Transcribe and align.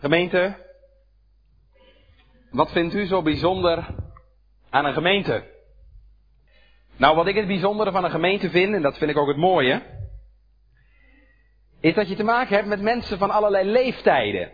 Gemeente, 0.00 0.66
wat 2.50 2.70
vindt 2.72 2.94
u 2.94 3.06
zo 3.06 3.22
bijzonder 3.22 3.94
aan 4.70 4.84
een 4.84 4.92
gemeente? 4.92 5.58
Nou, 6.96 7.16
wat 7.16 7.26
ik 7.26 7.34
het 7.34 7.46
bijzondere 7.46 7.92
van 7.92 8.04
een 8.04 8.10
gemeente 8.10 8.50
vind, 8.50 8.74
en 8.74 8.82
dat 8.82 8.98
vind 8.98 9.10
ik 9.10 9.16
ook 9.16 9.28
het 9.28 9.36
mooie, 9.36 9.82
is 11.80 11.94
dat 11.94 12.08
je 12.08 12.16
te 12.16 12.22
maken 12.22 12.56
hebt 12.56 12.68
met 12.68 12.80
mensen 12.80 13.18
van 13.18 13.30
allerlei 13.30 13.70
leeftijden. 13.70 14.52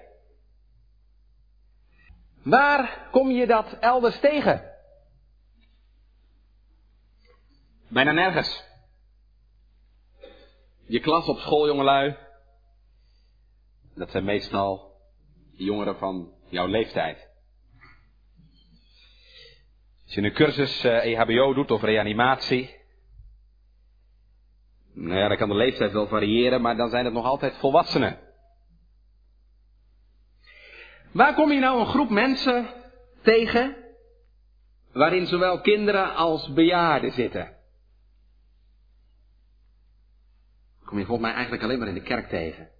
Waar 2.43 3.09
kom 3.11 3.31
je 3.31 3.47
dat 3.47 3.73
elders 3.81 4.21
tegen? 4.21 4.75
Bijna 7.89 8.13
nergens. 8.13 8.65
Je 10.87 11.01
klas 11.01 11.29
op 11.29 11.39
school, 11.39 11.67
jongelui. 11.67 12.17
Dat 13.95 14.11
zijn 14.11 14.25
meestal 14.25 14.86
jongeren 15.57 15.97
van 15.97 16.33
jouw 16.49 16.67
leeftijd. 16.67 17.29
Als 20.05 20.15
je 20.15 20.23
een 20.23 20.33
cursus 20.33 20.85
EHBO 20.85 21.55
doet 21.55 21.71
of 21.71 21.83
reanimatie. 21.83 22.75
Nou 24.95 25.19
ja, 25.19 25.29
dan 25.29 25.37
kan 25.37 25.49
de 25.49 25.55
leeftijd 25.55 25.93
wel 25.93 26.07
variëren, 26.07 26.61
maar 26.61 26.77
dan 26.77 26.91
zijn 26.91 27.05
het 27.05 27.15
nog 27.15 27.25
altijd 27.25 27.57
volwassenen. 27.57 28.19
Waar 31.13 31.35
kom 31.35 31.53
je 31.53 31.59
nou 31.59 31.81
een 31.81 31.87
groep 31.87 32.11
mensen 32.11 32.67
tegen 33.23 33.77
waarin 34.93 35.27
zowel 35.27 35.61
kinderen 35.61 36.15
als 36.15 36.53
bejaarden 36.53 37.13
zitten? 37.13 37.57
Kom 40.85 40.99
je 40.99 41.05
volgens 41.05 41.27
mij 41.27 41.37
eigenlijk 41.37 41.63
alleen 41.63 41.79
maar 41.79 41.89
in 41.89 41.95
de 41.95 42.03
kerk 42.03 42.29
tegen. 42.29 42.71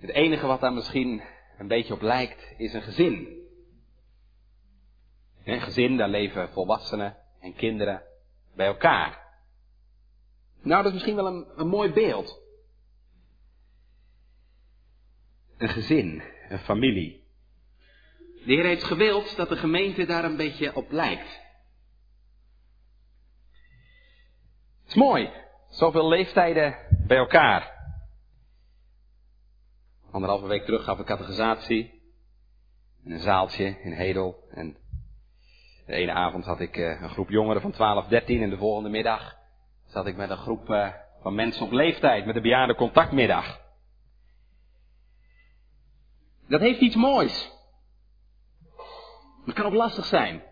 Het 0.00 0.10
enige 0.10 0.46
wat 0.46 0.60
daar 0.60 0.72
misschien 0.72 1.22
een 1.58 1.68
beetje 1.68 1.94
op 1.94 2.00
lijkt 2.00 2.54
is 2.56 2.72
een 2.72 2.82
gezin. 2.82 3.38
Een 5.44 5.60
gezin, 5.60 5.96
daar 5.96 6.08
leven 6.08 6.50
volwassenen 6.50 7.16
en 7.40 7.54
kinderen 7.54 8.02
bij 8.54 8.66
elkaar. 8.66 9.28
Nou, 10.62 10.82
dat 10.82 10.86
is 10.86 10.92
misschien 10.92 11.16
wel 11.16 11.26
een, 11.26 11.46
een 11.56 11.68
mooi 11.68 11.92
beeld. 11.92 12.40
Een 15.56 15.68
gezin, 15.68 16.22
een 16.48 16.58
familie. 16.58 17.24
De 18.18 18.52
Heer 18.52 18.64
heeft 18.64 18.84
gewild 18.84 19.36
dat 19.36 19.48
de 19.48 19.56
gemeente 19.56 20.06
daar 20.06 20.24
een 20.24 20.36
beetje 20.36 20.74
op 20.74 20.90
lijkt. 20.90 21.40
Het 24.80 24.88
is 24.88 24.94
mooi, 24.94 25.30
zoveel 25.68 26.08
leeftijden 26.08 26.76
bij 27.06 27.16
elkaar. 27.16 27.79
Anderhalve 30.12 30.46
week 30.46 30.64
terug 30.64 30.84
gaf 30.84 30.98
ik 30.98 31.06
catechisatie 31.06 32.02
in 33.04 33.12
een 33.12 33.20
zaaltje 33.20 33.64
in 33.64 33.92
Hedel. 33.92 34.44
En 34.50 34.76
de 35.86 35.92
ene 35.92 36.12
avond 36.12 36.44
had 36.44 36.60
ik 36.60 36.76
een 36.76 37.10
groep 37.10 37.28
jongeren 37.28 37.62
van 37.62 37.70
12, 37.70 38.06
13 38.06 38.42
en 38.42 38.50
de 38.50 38.56
volgende 38.56 38.88
middag 38.88 39.36
zat 39.86 40.06
ik 40.06 40.16
met 40.16 40.30
een 40.30 40.36
groep 40.36 40.92
van 41.22 41.34
mensen 41.34 41.64
op 41.64 41.72
leeftijd 41.72 42.26
met 42.26 42.36
een 42.36 42.42
bejaarde 42.42 42.74
contactmiddag. 42.74 43.60
Dat 46.48 46.60
heeft 46.60 46.80
iets 46.80 46.96
moois. 46.96 47.50
Het 49.44 49.54
kan 49.54 49.66
ook 49.66 49.74
lastig 49.74 50.04
zijn. 50.04 50.42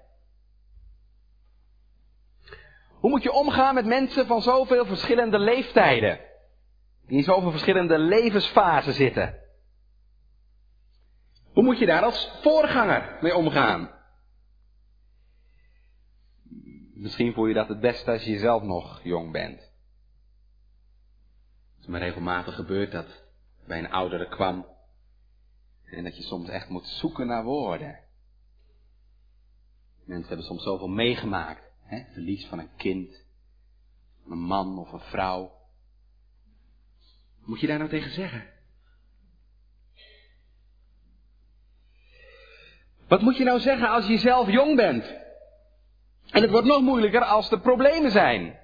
Hoe 2.91 3.11
moet 3.11 3.23
je 3.23 3.33
omgaan 3.33 3.75
met 3.75 3.87
mensen 3.87 4.27
van 4.27 4.43
zoveel 4.43 4.87
verschillende 4.87 5.39
leeftijden? 5.39 6.21
Die 7.07 7.17
in 7.17 7.25
zoveel 7.25 7.51
verschillende 7.51 7.99
levensfasen 7.99 8.93
zitten. 8.93 9.47
Hoe 11.59 11.67
moet 11.67 11.79
je 11.79 11.87
daar 11.87 12.03
als 12.03 12.31
voorganger 12.43 13.19
mee 13.21 13.35
omgaan? 13.35 13.91
Misschien 16.95 17.33
voel 17.33 17.47
je 17.47 17.55
dat 17.55 17.69
het 17.69 17.81
beste 17.81 18.11
als 18.11 18.23
je 18.23 18.39
zelf 18.39 18.63
nog 18.63 19.01
jong 19.03 19.33
bent. 19.33 19.59
Het 21.75 21.81
is 21.81 21.87
maar 21.87 22.01
regelmatig 22.01 22.55
gebeurd 22.55 22.93
dat 22.93 23.25
bij 23.67 23.79
een 23.79 23.91
oudere 23.91 24.29
kwam. 24.29 24.67
En 25.85 26.05
dat 26.05 26.17
je 26.17 26.23
soms 26.23 26.49
echt 26.49 26.69
moet 26.69 26.87
zoeken 26.87 27.27
naar 27.27 27.45
woorden. 27.45 28.01
Mensen 30.05 30.29
hebben 30.29 30.47
soms 30.47 30.63
zoveel 30.63 30.89
meegemaakt. 30.89 31.73
Hè? 31.83 32.05
Verlies 32.13 32.47
van 32.47 32.59
een 32.59 32.75
kind, 32.77 33.25
een 34.29 34.39
man 34.39 34.79
of 34.79 34.93
een 34.93 35.01
vrouw. 35.01 35.53
Moet 37.45 37.61
je 37.61 37.67
daar 37.67 37.79
nou 37.79 37.91
tegen 37.91 38.11
zeggen? 38.11 38.58
Wat 43.09 43.21
moet 43.21 43.37
je 43.37 43.45
nou 43.45 43.61
zeggen 43.61 43.89
als 43.89 44.07
je 44.07 44.19
zelf 44.19 44.51
jong 44.51 44.77
bent? 44.77 45.17
En 46.31 46.43
het 46.43 46.51
wordt 46.51 46.67
nog 46.67 46.81
moeilijker 46.81 47.25
als 47.25 47.51
er 47.51 47.61
problemen 47.61 48.11
zijn. 48.11 48.59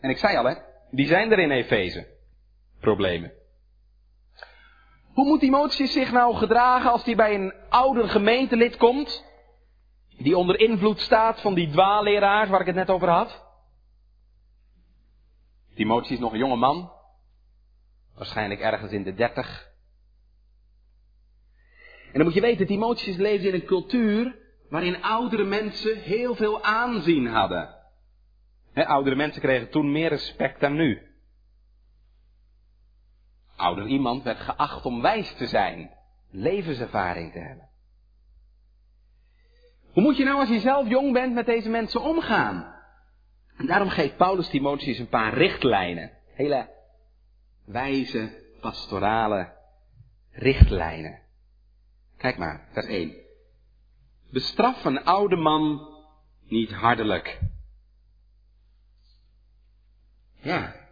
En 0.00 0.10
ik 0.10 0.18
zei 0.18 0.36
al, 0.36 0.44
hè, 0.44 0.54
die 0.90 1.06
zijn 1.06 1.32
er 1.32 1.38
in 1.38 1.50
Efeze. 1.50 2.06
Problemen. 2.80 3.32
Hoe 5.12 5.24
moet 5.28 5.40
Timotheus 5.40 5.92
zich 5.92 6.12
nou 6.12 6.36
gedragen 6.36 6.90
als 6.90 7.04
hij 7.04 7.16
bij 7.16 7.34
een 7.34 7.54
ouder 7.68 8.08
gemeentelid 8.08 8.76
komt? 8.76 9.24
Die 10.18 10.36
onder 10.36 10.60
invloed 10.60 11.00
staat 11.00 11.40
van 11.40 11.54
die 11.54 11.70
dwaalleraars 11.70 12.48
waar 12.48 12.60
ik 12.60 12.66
het 12.66 12.74
net 12.74 12.90
over 12.90 13.08
had? 13.08 13.44
Timotheus 15.74 16.10
is 16.10 16.18
nog 16.18 16.32
een 16.32 16.38
jonge 16.38 16.56
man. 16.56 16.92
Waarschijnlijk 18.14 18.60
ergens 18.60 18.92
in 18.92 19.02
de 19.02 19.14
dertig. 19.14 19.69
En 22.12 22.16
dan 22.16 22.24
moet 22.24 22.34
je 22.34 22.40
weten, 22.40 22.66
Timotheus 22.66 23.16
leefde 23.16 23.48
in 23.48 23.54
een 23.54 23.64
cultuur 23.64 24.38
waarin 24.68 25.02
oudere 25.02 25.44
mensen 25.44 25.98
heel 25.98 26.34
veel 26.34 26.62
aanzien 26.62 27.26
hadden. 27.26 27.78
Oudere 28.74 29.16
mensen 29.16 29.42
kregen 29.42 29.70
toen 29.70 29.92
meer 29.92 30.08
respect 30.08 30.60
dan 30.60 30.74
nu. 30.74 31.02
Ouder 33.56 33.86
iemand 33.86 34.22
werd 34.22 34.38
geacht 34.38 34.84
om 34.84 35.02
wijs 35.02 35.34
te 35.34 35.46
zijn, 35.46 35.90
levenservaring 36.30 37.32
te 37.32 37.38
hebben. 37.38 37.68
Hoe 39.92 40.02
moet 40.02 40.16
je 40.16 40.24
nou 40.24 40.38
als 40.38 40.48
je 40.48 40.58
zelf 40.58 40.88
jong 40.88 41.12
bent 41.12 41.34
met 41.34 41.46
deze 41.46 41.68
mensen 41.68 42.00
omgaan? 42.00 42.74
En 43.56 43.66
daarom 43.66 43.88
geeft 43.88 44.16
Paulus 44.16 44.48
Timotheus 44.48 44.98
een 44.98 45.08
paar 45.08 45.34
richtlijnen. 45.34 46.10
Hele 46.34 46.70
wijze, 47.64 48.30
pastorale 48.60 49.52
richtlijnen. 50.30 51.29
Kijk 52.20 52.38
maar, 52.38 52.68
vers 52.72 52.86
1. 52.86 53.16
Bestraf 54.30 54.84
een 54.84 55.04
oude 55.04 55.36
man 55.36 55.88
niet 56.40 56.72
hardelijk. 56.72 57.40
Ja. 60.32 60.88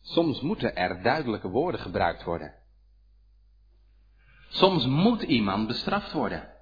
Soms 0.00 0.40
moeten 0.40 0.76
er 0.76 1.02
duidelijke 1.02 1.48
woorden 1.48 1.80
gebruikt 1.80 2.22
worden. 2.22 2.54
Soms 4.48 4.86
moet 4.86 5.22
iemand 5.22 5.66
bestraft 5.66 6.12
worden. 6.12 6.52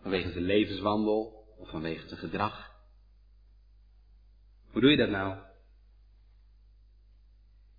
Vanwege 0.00 0.30
zijn 0.30 0.44
levenswandel 0.44 1.54
of 1.58 1.70
vanwege 1.70 2.08
zijn 2.08 2.20
gedrag. 2.20 2.74
Hoe 4.70 4.80
doe 4.80 4.90
je 4.90 4.96
dat 4.96 5.10
nou? 5.10 5.38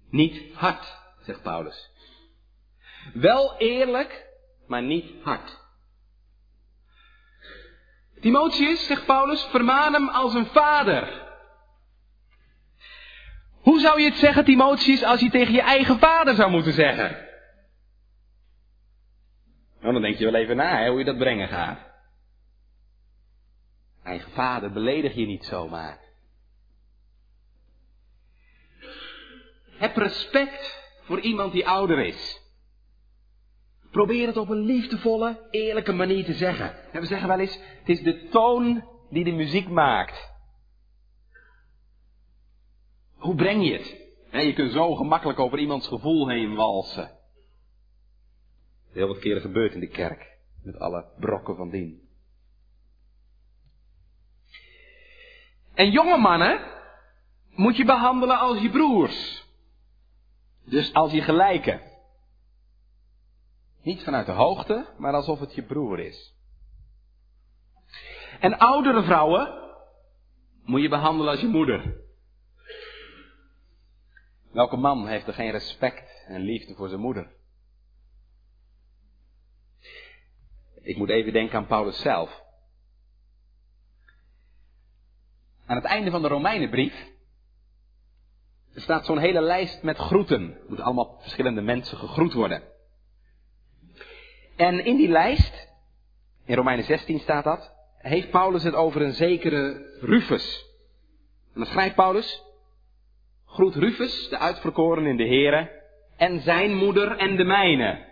Niet 0.10 0.54
hard, 0.54 0.98
zegt 1.22 1.42
Paulus. 1.42 1.92
Wel 3.14 3.58
eerlijk, 3.58 4.26
maar 4.68 4.82
niet 4.82 5.24
hard. 5.24 5.66
Timotheus, 8.20 8.86
zegt 8.86 9.06
Paulus, 9.06 9.44
vermaan 9.44 9.94
hem 9.94 10.10
als 10.10 10.34
een 10.34 10.46
vader. 10.46 11.26
Hoe 13.52 13.80
zou 13.80 14.02
je 14.02 14.10
het 14.10 14.18
zeggen, 14.18 14.46
Timotheus, 14.46 15.04
als 15.04 15.20
je 15.20 15.30
tegen 15.30 15.54
je 15.54 15.62
eigen 15.62 16.00
vader 16.00 16.36
zou 16.36 16.52
moeten 16.52 16.74
zeggen? 16.74 17.26
Nou, 19.80 19.94
dan 19.94 20.02
denk 20.02 20.18
je 20.18 20.26
wel 20.26 20.42
even 20.42 20.56
na 20.56 20.78
hè, 20.78 20.90
hoe 20.90 21.00
je 21.00 21.06
dat 21.06 21.18
brengen 21.18 21.48
gaat. 21.48 21.80
Eigen 24.04 24.32
vader 24.32 24.72
beledig 24.72 25.14
je 25.14 25.26
niet 25.26 25.46
zomaar. 25.46 26.00
Heb 29.70 29.98
respect 29.98 30.84
voor 31.02 31.20
iemand 31.20 31.52
die 31.52 31.68
ouder 31.68 32.00
is. 32.00 32.47
Probeer 33.92 34.28
het 34.28 34.38
op 34.38 34.50
een 34.50 34.66
liefdevolle, 34.66 35.48
eerlijke 35.52 35.94
manier 35.94 36.26
te 36.26 36.34
zeggen. 36.34 36.92
En 36.92 37.02
we 37.02 37.08
zeggen 37.08 37.28
wel 37.28 37.40
eens, 37.40 37.60
het 37.80 37.90
is 37.90 38.02
de 38.02 38.28
toon 38.28 38.84
die 39.10 39.24
de 39.24 39.32
muziek 39.32 39.70
maakt. 39.70 40.32
Hoe 43.16 43.36
breng 43.36 43.68
je 43.68 43.74
het? 43.74 44.06
je 44.32 44.54
kunt 44.54 44.72
zo 44.72 44.96
gemakkelijk 44.96 45.40
over 45.40 45.60
iemands 45.60 45.88
gevoel 45.88 46.30
heen 46.30 46.56
walsen. 46.56 47.12
Heel 48.92 49.08
wat 49.08 49.20
keren 49.20 49.42
gebeurt 49.42 49.74
in 49.74 49.80
de 49.80 49.88
kerk, 49.88 50.38
met 50.64 50.80
alle 50.80 51.06
brokken 51.20 51.56
van 51.56 51.70
dien. 51.70 52.08
En 55.74 55.92
jonge 55.92 56.18
mannen 56.18 56.60
moet 57.56 57.78
je 57.78 57.86
behandelen 57.86 58.40
als 58.40 58.62
je 58.62 58.70
broers. 58.70 59.46
Dus 60.66 60.94
als 60.94 61.12
je 61.12 61.22
gelijke. 61.22 61.87
Niet 63.88 64.04
vanuit 64.04 64.26
de 64.26 64.32
hoogte, 64.32 64.94
maar 64.98 65.14
alsof 65.14 65.40
het 65.40 65.56
je 65.56 65.64
broer 65.64 66.00
is. 66.00 66.36
En 68.40 68.58
oudere 68.58 69.04
vrouwen 69.04 69.72
moet 70.64 70.82
je 70.82 70.90
behandelen 70.90 71.32
als 71.32 71.42
je 71.42 71.48
moeder. 71.48 72.02
Welke 74.52 74.78
man 74.78 75.08
heeft 75.08 75.28
er 75.28 75.34
geen 75.34 75.52
respect 75.52 76.24
en 76.26 76.42
liefde 76.42 76.76
voor 76.76 76.88
zijn 76.88 77.02
moeder? 77.02 77.32
Ik 80.82 80.98
moet 80.98 81.10
even 81.10 81.34
denken 81.34 81.58
aan 81.58 81.68
Paulus 81.68 82.02
zelf. 82.02 82.44
Aan 85.66 85.76
het 85.76 85.86
einde 85.86 86.12
van 86.12 86.22
de 86.22 86.28
Romeinenbrief 86.28 87.08
staat 88.76 89.06
zo'n 89.06 89.18
hele 89.18 89.42
lijst 89.42 89.84
met 89.84 89.98
groeten. 89.98 90.54
Er 90.54 90.66
moeten 90.68 90.86
allemaal 90.86 91.20
verschillende 91.20 91.62
mensen 91.62 91.98
gegroet 91.98 92.34
worden. 92.34 92.76
En 94.58 94.86
in 94.86 94.98
die 94.98 95.10
lijst, 95.10 95.68
in 96.46 96.56
Romeinen 96.56 96.86
16 96.86 97.20
staat 97.20 97.44
dat, 97.44 97.74
heeft 97.98 98.30
Paulus 98.30 98.64
het 98.64 98.74
over 98.74 99.02
een 99.02 99.14
zekere 99.14 99.96
Rufus. 100.02 100.66
En 101.54 101.60
dan 101.62 101.66
schrijft 101.66 101.96
Paulus, 101.96 102.44
groet 103.46 103.76
Rufus, 103.76 104.30
de 104.30 104.38
uitverkoren 104.38 105.06
in 105.06 105.18
de 105.18 105.28
Here, 105.28 105.82
en 106.18 106.42
zijn 106.42 106.76
moeder 106.76 107.18
en 107.18 107.36
de 107.36 107.44
mijne. 107.44 108.06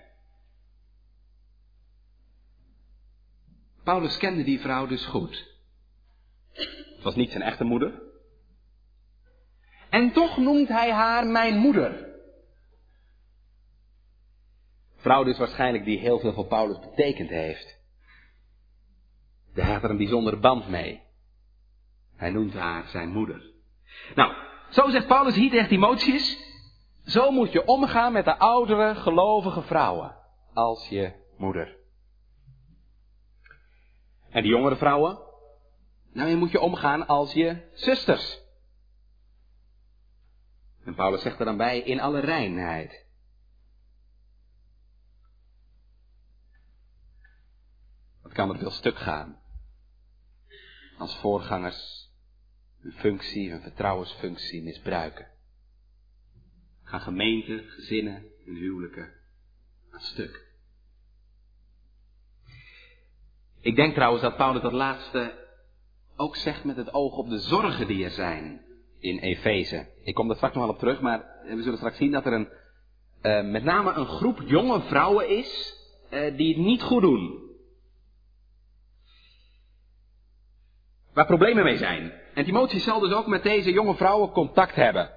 Paulus 3.83 4.18
kende 4.18 4.44
die 4.44 4.59
vrouw 4.59 4.88
dus 4.88 5.06
goed. 5.06 5.53
Het 6.51 7.03
was 7.03 7.15
niet 7.15 7.31
zijn 7.31 7.44
echte 7.44 7.63
moeder. 7.63 8.01
En 9.89 10.12
toch 10.12 10.38
noemt 10.38 10.68
hij 10.68 10.92
haar 10.92 11.27
mijn 11.27 11.57
moeder. 11.57 12.15
Vrouw 15.06 15.24
dus 15.24 15.38
waarschijnlijk 15.38 15.86
die 15.86 16.00
heel 16.00 16.19
veel 16.19 16.34
voor 16.34 16.46
Paulus 16.46 16.80
betekend 16.80 17.30
heeft. 17.30 17.80
Hij 19.54 19.74
had 19.74 19.84
er 19.84 19.90
een 19.90 19.98
bijzondere 19.98 20.38
band 20.38 20.68
mee. 20.68 21.02
Hij 22.16 22.30
noemt 22.30 22.54
haar 22.54 22.88
zijn 22.88 23.10
moeder. 23.10 23.52
Nou, 24.16 24.34
zo 24.69 24.90
zegt 24.90 25.07
Paulus 25.07 25.36
hier 25.36 25.50
tegen 25.50 25.68
Timotheus. 25.68 26.38
Zo 27.04 27.31
moet 27.31 27.52
je 27.52 27.66
omgaan 27.66 28.13
met 28.13 28.25
de 28.25 28.38
oudere 28.38 28.96
gelovige 28.96 29.62
vrouwen. 29.62 30.16
Als 30.54 30.88
je 30.88 31.13
moeder. 31.38 31.75
En 34.30 34.42
die 34.42 34.52
jongere 34.52 34.75
vrouwen? 34.75 35.19
Nou, 36.13 36.30
je 36.30 36.36
moet 36.36 36.52
je 36.52 36.60
omgaan 36.60 37.07
als 37.07 37.34
je 37.34 37.69
zusters. 37.74 38.42
En 40.86 40.96
Paulus 40.96 41.22
zegt 41.22 41.40
er 41.40 41.46
dan 41.46 41.57
bij, 41.57 41.80
in 41.80 42.00
alle 42.00 42.19
reinheid. 42.19 43.06
Wat 48.25 48.25
kan 48.36 48.50
er 48.50 48.58
veel 48.58 48.72
stuk 48.72 48.98
gaan? 48.98 49.40
Als 50.98 51.18
voorgangers 51.18 52.10
hun 52.82 52.92
functie, 52.92 53.52
hun 53.52 53.62
vertrouwensfunctie 53.62 54.64
misbruiken. 54.64 55.28
Gaan 56.84 57.02
gemeenten, 57.02 57.64
gezinnen 57.64 58.26
en 58.46 58.56
huwelijken 58.56 59.14
aan 59.92 60.00
stuk. 60.00 60.44
Ik 63.62 63.76
denk 63.76 63.94
trouwens 63.94 64.22
dat 64.22 64.38
Paulus 64.38 64.62
dat 64.62 64.72
laatste 64.72 65.44
ook 66.16 66.36
zegt 66.36 66.64
met 66.64 66.76
het 66.76 66.94
oog 66.94 67.18
op 67.18 67.30
de 67.30 67.40
zorgen 67.40 67.88
die 67.88 68.04
er 68.04 68.12
zijn 68.12 68.62
in 69.00 69.20
Efeze. 69.20 69.88
Ik 70.04 70.14
kom 70.14 70.28
daar 70.28 70.36
straks 70.36 70.56
nog 70.56 70.64
wel 70.64 70.74
op 70.74 70.80
terug, 70.80 71.02
maar 71.02 71.26
we 71.44 71.62
zullen 71.62 71.78
straks 71.78 71.98
zien 71.98 72.12
dat 72.12 72.26
er 72.26 72.34
een, 72.34 72.50
uh, 73.22 73.52
met 73.52 73.64
name 73.64 73.92
een 73.92 74.08
groep 74.08 74.42
jonge 74.46 74.81
vrouwen 74.81 75.30
is 75.30 75.76
uh, 76.12 76.38
die 76.38 76.56
het 76.56 76.66
niet 76.66 76.81
goed 76.81 77.02
doen. 77.02 77.44
Waar 81.16 81.26
problemen 81.26 81.64
mee 81.64 81.78
zijn. 81.78 82.14
En 82.34 82.46
Timotheus 82.46 82.84
zal 82.84 83.00
dus 83.00 83.14
ook 83.14 83.28
met 83.28 83.44
deze 83.44 83.72
jonge 83.72 83.96
vrouwen 83.96 84.32
contact 84.32 84.76
hebben. 84.76 85.10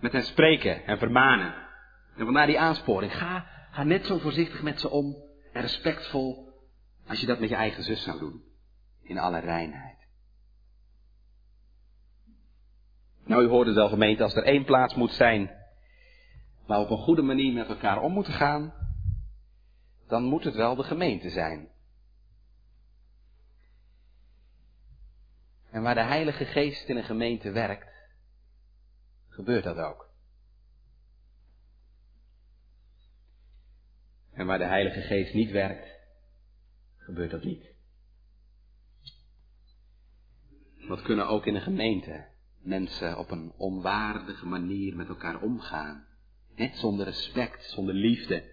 Met 0.00 0.12
hen 0.12 0.22
spreken 0.22 0.86
en 0.86 0.98
vermanen. 0.98 1.54
En 2.16 2.24
vandaar 2.24 2.46
die 2.46 2.58
aansporing. 2.58 3.16
Ga, 3.16 3.46
ga 3.70 3.82
net 3.82 4.06
zo 4.06 4.18
voorzichtig 4.18 4.62
met 4.62 4.80
ze 4.80 4.90
om 4.90 5.16
en 5.52 5.60
respectvol 5.60 6.52
als 7.06 7.20
je 7.20 7.26
dat 7.26 7.38
met 7.38 7.48
je 7.48 7.54
eigen 7.54 7.82
zus 7.82 8.02
zou 8.02 8.18
doen. 8.18 8.42
In 9.02 9.18
alle 9.18 9.38
reinheid. 9.38 10.06
Nou, 13.24 13.44
u 13.44 13.48
hoorde 13.48 13.72
zelf 13.72 13.90
gemeente, 13.90 14.22
als 14.22 14.34
er 14.34 14.44
één 14.44 14.64
plaats 14.64 14.94
moet 14.94 15.12
zijn 15.12 15.50
waar 16.66 16.78
op 16.78 16.90
een 16.90 16.96
goede 16.96 17.22
manier 17.22 17.52
met 17.52 17.68
elkaar 17.68 18.00
om 18.00 18.12
moeten 18.12 18.32
gaan, 18.32 18.74
dan 20.08 20.22
moet 20.22 20.44
het 20.44 20.54
wel 20.54 20.74
de 20.74 20.82
gemeente 20.82 21.30
zijn. 21.30 21.68
En 25.74 25.82
waar 25.82 25.94
de 25.94 26.02
Heilige 26.02 26.44
Geest 26.44 26.88
in 26.88 26.96
een 26.96 27.04
gemeente 27.04 27.50
werkt, 27.50 27.92
gebeurt 29.28 29.64
dat 29.64 29.76
ook. 29.76 30.10
En 34.32 34.46
waar 34.46 34.58
de 34.58 34.64
Heilige 34.64 35.00
Geest 35.00 35.34
niet 35.34 35.50
werkt, 35.50 35.88
gebeurt 36.96 37.30
dat 37.30 37.44
niet. 37.44 37.72
Wat 40.88 41.02
kunnen 41.02 41.28
ook 41.28 41.46
in 41.46 41.54
een 41.54 41.62
gemeente 41.62 42.26
mensen 42.58 43.18
op 43.18 43.30
een 43.30 43.52
onwaardige 43.56 44.46
manier 44.46 44.96
met 44.96 45.08
elkaar 45.08 45.42
omgaan. 45.42 46.06
Net 46.54 46.76
zonder 46.76 47.04
respect, 47.06 47.64
zonder 47.64 47.94
liefde, 47.94 48.44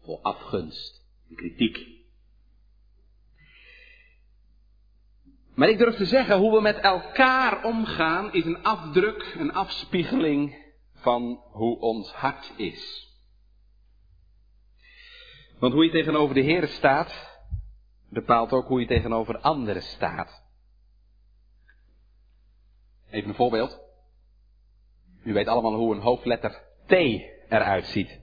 vol 0.00 0.22
afgunst 0.22 1.06
en 1.28 1.36
kritiek. 1.36 2.03
Maar 5.54 5.68
ik 5.68 5.78
durf 5.78 5.96
te 5.96 6.04
zeggen, 6.04 6.38
hoe 6.38 6.54
we 6.54 6.60
met 6.60 6.78
elkaar 6.78 7.64
omgaan 7.64 8.32
is 8.32 8.44
een 8.44 8.62
afdruk, 8.62 9.34
een 9.38 9.52
afspiegeling 9.52 10.72
van 10.94 11.42
hoe 11.50 11.80
ons 11.80 12.12
hart 12.12 12.52
is. 12.56 13.12
Want 15.58 15.72
hoe 15.72 15.84
je 15.84 15.90
tegenover 15.90 16.34
de 16.34 16.40
Heer 16.40 16.68
staat, 16.68 17.38
bepaalt 18.10 18.52
ook 18.52 18.68
hoe 18.68 18.80
je 18.80 18.86
tegenover 18.86 19.38
anderen 19.38 19.82
staat. 19.82 20.42
Even 23.10 23.28
een 23.28 23.34
voorbeeld. 23.34 23.80
U 25.24 25.32
weet 25.32 25.48
allemaal 25.48 25.74
hoe 25.74 25.94
een 25.94 26.00
hoofdletter 26.00 26.62
T 26.86 26.92
eruit 27.48 27.86
ziet. 27.86 28.20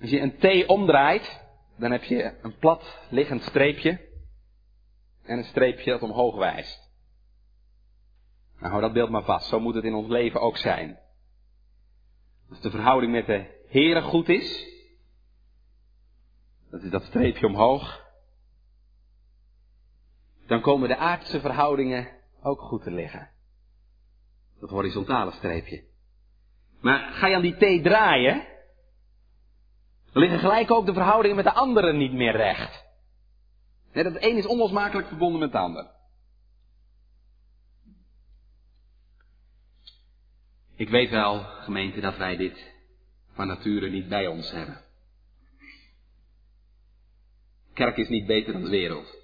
Als 0.00 0.10
je 0.10 0.20
een 0.20 0.36
T 0.38 0.66
omdraait, 0.66 1.42
dan 1.78 1.90
heb 1.90 2.02
je 2.02 2.38
een 2.42 2.58
plat 2.58 2.98
liggend 3.08 3.42
streepje 3.42 4.12
en 5.24 5.38
een 5.38 5.44
streepje 5.44 5.90
dat 5.90 6.02
omhoog 6.02 6.36
wijst. 6.36 6.92
Nou, 8.58 8.70
hou 8.70 8.80
dat 8.80 8.92
beeld 8.92 9.10
maar 9.10 9.24
vast. 9.24 9.48
Zo 9.48 9.60
moet 9.60 9.74
het 9.74 9.84
in 9.84 9.94
ons 9.94 10.08
leven 10.08 10.40
ook 10.40 10.56
zijn. 10.56 10.98
Als 12.48 12.60
de 12.60 12.70
verhouding 12.70 13.12
met 13.12 13.26
de 13.26 13.62
Heere 13.68 14.02
goed 14.02 14.28
is, 14.28 14.66
dat 16.70 16.82
is 16.82 16.90
dat 16.90 17.02
streepje 17.02 17.46
omhoog 17.46 18.04
dan 20.46 20.60
komen 20.60 20.88
de 20.88 20.96
aardse 20.96 21.40
verhoudingen 21.40 22.08
ook 22.42 22.60
goed 22.60 22.82
te 22.82 22.90
liggen. 22.90 23.30
Dat 24.60 24.70
horizontale 24.70 25.30
streepje. 25.30 25.84
Maar 26.80 27.12
ga 27.12 27.26
je 27.26 27.34
aan 27.34 27.42
die 27.42 27.80
T 27.80 27.84
draaien, 27.84 28.46
dan 30.12 30.22
liggen 30.22 30.38
gelijk 30.38 30.70
ook 30.70 30.86
de 30.86 30.92
verhoudingen 30.92 31.36
met 31.36 31.44
de 31.44 31.52
anderen 31.52 31.96
niet 31.96 32.12
meer 32.12 32.36
recht. 32.36 32.83
Net 33.94 34.04
het 34.04 34.22
een 34.22 34.36
is 34.36 34.46
onlosmakelijk 34.46 35.08
verbonden 35.08 35.40
met 35.40 35.52
het 35.52 35.60
ander. 35.60 35.90
Ik 40.76 40.88
weet 40.88 41.10
wel, 41.10 41.44
gemeente, 41.44 42.00
dat 42.00 42.16
wij 42.16 42.36
dit 42.36 42.72
van 43.32 43.46
nature 43.46 43.90
niet 43.90 44.08
bij 44.08 44.26
ons 44.26 44.50
hebben. 44.50 44.84
Kerk 47.72 47.96
is 47.96 48.08
niet 48.08 48.26
beter 48.26 48.52
dan 48.52 48.62
de 48.62 48.68
wereld. 48.68 49.16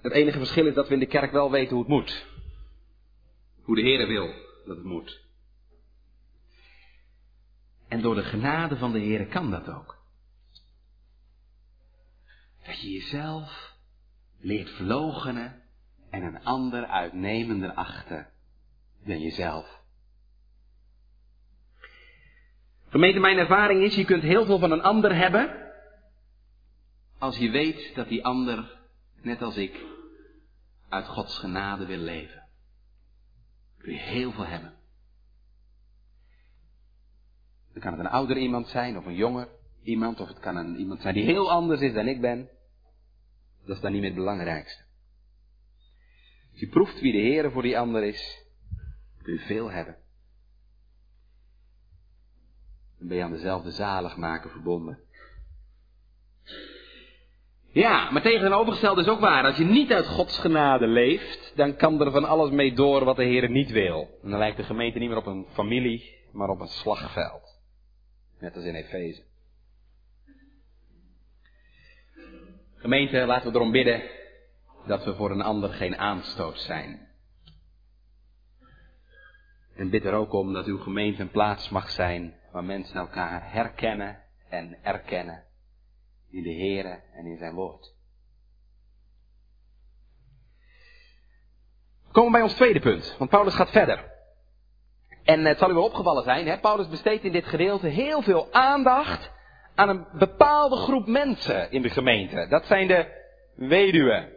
Het 0.00 0.12
enige 0.12 0.38
verschil 0.38 0.66
is 0.66 0.74
dat 0.74 0.88
we 0.88 0.94
in 0.94 1.00
de 1.00 1.06
kerk 1.06 1.32
wel 1.32 1.50
weten 1.50 1.70
hoe 1.76 1.84
het 1.84 1.92
moet. 1.92 2.26
Hoe 3.62 3.76
de 3.76 3.82
Heer 3.82 4.06
wil 4.06 4.26
dat 4.66 4.76
het 4.76 4.84
moet. 4.84 5.20
En 7.88 8.00
door 8.00 8.14
de 8.14 8.22
genade 8.22 8.76
van 8.76 8.92
de 8.92 8.98
Heer 8.98 9.26
kan 9.26 9.50
dat 9.50 9.68
ook. 9.68 9.97
Dat 12.68 12.80
je 12.80 12.90
jezelf 12.90 13.76
leert 14.40 14.70
verlogenen 14.70 15.62
en 16.10 16.22
een 16.22 16.44
ander 16.44 16.86
uitnemender 16.86 17.72
achten 17.72 18.28
dan 19.04 19.20
jezelf. 19.20 19.82
Gemeente, 22.88 23.20
mijn 23.20 23.38
ervaring 23.38 23.82
is, 23.82 23.94
je 23.94 24.04
kunt 24.04 24.22
heel 24.22 24.44
veel 24.44 24.58
van 24.58 24.70
een 24.70 24.82
ander 24.82 25.16
hebben, 25.16 25.72
als 27.18 27.36
je 27.36 27.50
weet 27.50 27.94
dat 27.94 28.08
die 28.08 28.24
ander 28.24 28.78
net 29.22 29.42
als 29.42 29.56
ik, 29.56 29.84
uit 30.88 31.06
Gods 31.06 31.38
genade 31.38 31.86
wil 31.86 31.98
leven. 31.98 32.48
kun 33.78 33.92
je 33.92 33.98
heel 33.98 34.32
veel 34.32 34.46
hebben. 34.46 34.74
Dan 37.72 37.82
kan 37.82 37.92
het 37.92 38.00
een 38.00 38.12
ouder 38.12 38.36
iemand 38.36 38.68
zijn 38.68 38.96
of 38.96 39.06
een 39.06 39.14
jonger 39.14 39.48
iemand, 39.82 40.20
of 40.20 40.28
het 40.28 40.38
kan 40.38 40.56
een, 40.56 40.76
iemand 40.76 41.00
zijn 41.00 41.14
die 41.14 41.24
heel 41.24 41.50
anders 41.50 41.80
is 41.80 41.92
dan 41.92 42.08
ik 42.08 42.20
ben. 42.20 42.48
Dat 43.68 43.76
is 43.76 43.82
dan 43.82 43.92
niet 43.92 44.00
meer 44.00 44.10
het 44.10 44.18
belangrijkste. 44.18 44.82
Je 46.52 46.68
proeft 46.68 47.00
wie 47.00 47.12
de 47.12 47.18
Heer 47.18 47.50
voor 47.50 47.62
die 47.62 47.78
ander 47.78 48.02
is, 48.02 48.46
kun 49.22 49.32
je 49.32 49.38
veel 49.38 49.70
hebben. 49.70 49.96
Dan 52.98 53.08
ben 53.08 53.16
je 53.16 53.22
aan 53.22 53.32
dezelfde 53.32 53.70
zaligmaker 53.70 54.50
verbonden. 54.50 54.98
Ja, 57.72 58.10
maar 58.10 58.22
tegenovergesteld 58.22 58.98
is 58.98 59.08
ook 59.08 59.20
waar. 59.20 59.44
Als 59.44 59.56
je 59.56 59.64
niet 59.64 59.92
uit 59.92 60.06
Gods 60.06 60.38
genade 60.38 60.86
leeft, 60.86 61.52
dan 61.56 61.76
kan 61.76 62.00
er 62.00 62.10
van 62.10 62.24
alles 62.24 62.50
mee 62.50 62.74
door 62.74 63.04
wat 63.04 63.16
de 63.16 63.24
Heer 63.24 63.50
niet 63.50 63.70
wil. 63.70 64.18
En 64.22 64.30
dan 64.30 64.38
lijkt 64.38 64.56
de 64.56 64.62
gemeente 64.62 64.98
niet 64.98 65.08
meer 65.08 65.18
op 65.18 65.26
een 65.26 65.46
familie, 65.52 66.28
maar 66.32 66.48
op 66.48 66.60
een 66.60 66.68
slagveld. 66.68 67.60
Net 68.38 68.56
als 68.56 68.64
in 68.64 68.74
Efeze. 68.74 69.27
Gemeente, 72.78 73.26
laten 73.26 73.52
we 73.52 73.58
erom 73.58 73.70
bidden 73.70 74.02
dat 74.86 75.04
we 75.04 75.14
voor 75.14 75.30
een 75.30 75.42
ander 75.42 75.70
geen 75.72 75.96
aanstoot 75.96 76.58
zijn. 76.58 77.08
En 79.76 79.90
bid 79.90 80.04
er 80.04 80.14
ook 80.14 80.32
om 80.32 80.52
dat 80.52 80.66
uw 80.66 80.78
gemeente 80.78 81.22
een 81.22 81.30
plaats 81.30 81.68
mag 81.68 81.90
zijn 81.90 82.34
waar 82.52 82.64
mensen 82.64 82.96
elkaar 82.96 83.52
herkennen 83.52 84.22
en 84.48 84.78
erkennen 84.82 85.44
in 86.30 86.42
de 86.42 86.54
Here 86.54 87.02
en 87.14 87.26
in 87.26 87.36
zijn 87.36 87.54
woord. 87.54 87.94
Komen 92.12 92.32
we 92.32 92.38
bij 92.38 92.46
ons 92.46 92.54
tweede 92.54 92.80
punt, 92.80 93.16
want 93.18 93.30
Paulus 93.30 93.54
gaat 93.54 93.70
verder. 93.70 94.12
En 95.22 95.44
het 95.44 95.58
zal 95.58 95.70
u 95.70 95.74
wel 95.74 95.84
opgevallen 95.84 96.22
zijn, 96.22 96.46
hè? 96.46 96.58
Paulus 96.58 96.88
besteedt 96.88 97.24
in 97.24 97.32
dit 97.32 97.46
gedeelte 97.46 97.86
heel 97.86 98.22
veel 98.22 98.52
aandacht 98.52 99.30
aan 99.78 99.88
een 99.88 100.06
bepaalde 100.12 100.76
groep 100.76 101.06
mensen 101.06 101.70
in 101.70 101.82
de 101.82 101.90
gemeente. 101.90 102.46
Dat 102.48 102.66
zijn 102.66 102.86
de 102.86 103.06
weduwen. 103.54 104.32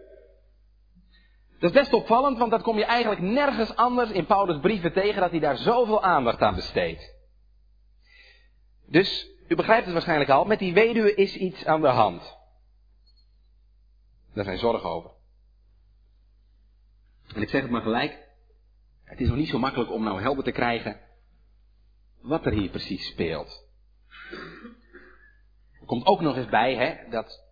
Dat 1.59 1.69
is 1.69 1.81
best 1.81 1.93
opvallend, 1.93 2.37
want 2.37 2.51
dat 2.51 2.61
kom 2.61 2.77
je 2.77 2.85
eigenlijk 2.85 3.21
nergens 3.21 3.75
anders 3.75 4.11
in 4.11 4.25
Paulus' 4.25 4.59
brieven 4.59 4.93
tegen 4.93 5.21
dat 5.21 5.31
hij 5.31 5.39
daar 5.39 5.57
zoveel 5.57 6.03
aandacht 6.03 6.41
aan 6.41 6.55
besteedt. 6.55 7.15
Dus, 8.85 9.27
u 9.47 9.55
begrijpt 9.55 9.83
het 9.83 9.93
waarschijnlijk 9.93 10.29
al, 10.29 10.45
met 10.45 10.59
die 10.59 10.73
weduwe 10.73 11.15
is 11.15 11.35
iets 11.35 11.65
aan 11.65 11.81
de 11.81 11.87
hand. 11.87 12.37
Daar 14.33 14.45
zijn 14.45 14.57
zorgen 14.57 14.89
over. 14.89 15.11
En 17.35 17.41
ik 17.41 17.49
zeg 17.49 17.61
het 17.61 17.71
maar 17.71 17.81
gelijk, 17.81 18.27
het 19.03 19.19
is 19.19 19.27
nog 19.27 19.37
niet 19.37 19.49
zo 19.49 19.59
makkelijk 19.59 19.91
om 19.91 20.03
nou 20.03 20.21
helder 20.21 20.43
te 20.43 20.51
krijgen 20.51 20.99
wat 22.21 22.45
er 22.45 22.51
hier 22.51 22.69
precies 22.69 23.07
speelt. 23.07 23.69
Komt 25.91 26.05
ook 26.05 26.21
nog 26.21 26.37
eens 26.37 26.49
bij 26.49 26.75
hè, 26.75 27.09
dat 27.09 27.43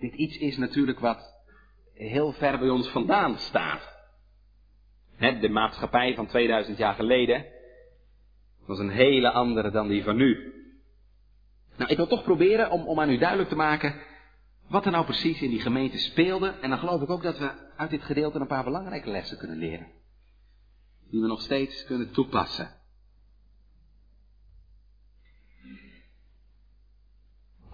dit 0.00 0.14
iets 0.14 0.38
is 0.38 0.56
natuurlijk 0.56 0.98
wat 0.98 1.34
heel 1.94 2.32
ver 2.32 2.58
bij 2.58 2.68
ons 2.68 2.88
vandaan 2.88 3.38
staat. 3.38 3.96
Hè, 5.16 5.38
de 5.38 5.48
maatschappij 5.48 6.14
van 6.14 6.26
2000 6.26 6.78
jaar 6.78 6.94
geleden 6.94 7.46
was 8.66 8.78
een 8.78 8.90
hele 8.90 9.30
andere 9.30 9.70
dan 9.70 9.88
die 9.88 10.04
van 10.04 10.16
nu. 10.16 10.52
Nou, 11.76 11.90
ik 11.90 11.96
wil 11.96 12.06
toch 12.06 12.22
proberen 12.22 12.70
om, 12.70 12.88
om 12.88 13.00
aan 13.00 13.10
u 13.10 13.18
duidelijk 13.18 13.48
te 13.48 13.56
maken 13.56 14.00
wat 14.68 14.84
er 14.84 14.92
nou 14.92 15.04
precies 15.04 15.42
in 15.42 15.50
die 15.50 15.60
gemeente 15.60 15.98
speelde. 15.98 16.48
En 16.60 16.70
dan 16.70 16.78
geloof 16.78 17.02
ik 17.02 17.10
ook 17.10 17.22
dat 17.22 17.38
we 17.38 17.50
uit 17.76 17.90
dit 17.90 18.02
gedeelte 18.02 18.38
een 18.38 18.46
paar 18.46 18.64
belangrijke 18.64 19.10
lessen 19.10 19.38
kunnen 19.38 19.58
leren. 19.58 19.86
Die 21.10 21.20
we 21.20 21.26
nog 21.26 21.42
steeds 21.42 21.84
kunnen 21.84 22.12
toepassen. 22.12 22.82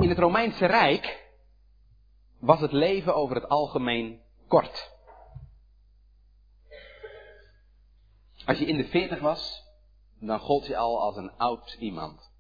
In 0.01 0.09
het 0.09 0.19
Romeinse 0.19 0.67
Rijk 0.67 1.29
was 2.39 2.61
het 2.61 2.73
leven 2.73 3.15
over 3.15 3.35
het 3.35 3.49
algemeen 3.49 4.21
kort. 4.49 4.91
Als 8.45 8.59
je 8.59 8.67
in 8.67 8.77
de 8.77 8.89
veertig 8.89 9.21
was, 9.21 9.65
dan 10.21 10.39
gold 10.39 10.67
je 10.67 10.77
al 10.77 11.01
als 11.01 11.17
een 11.17 11.33
oud 11.37 11.77
iemand. 11.79 12.33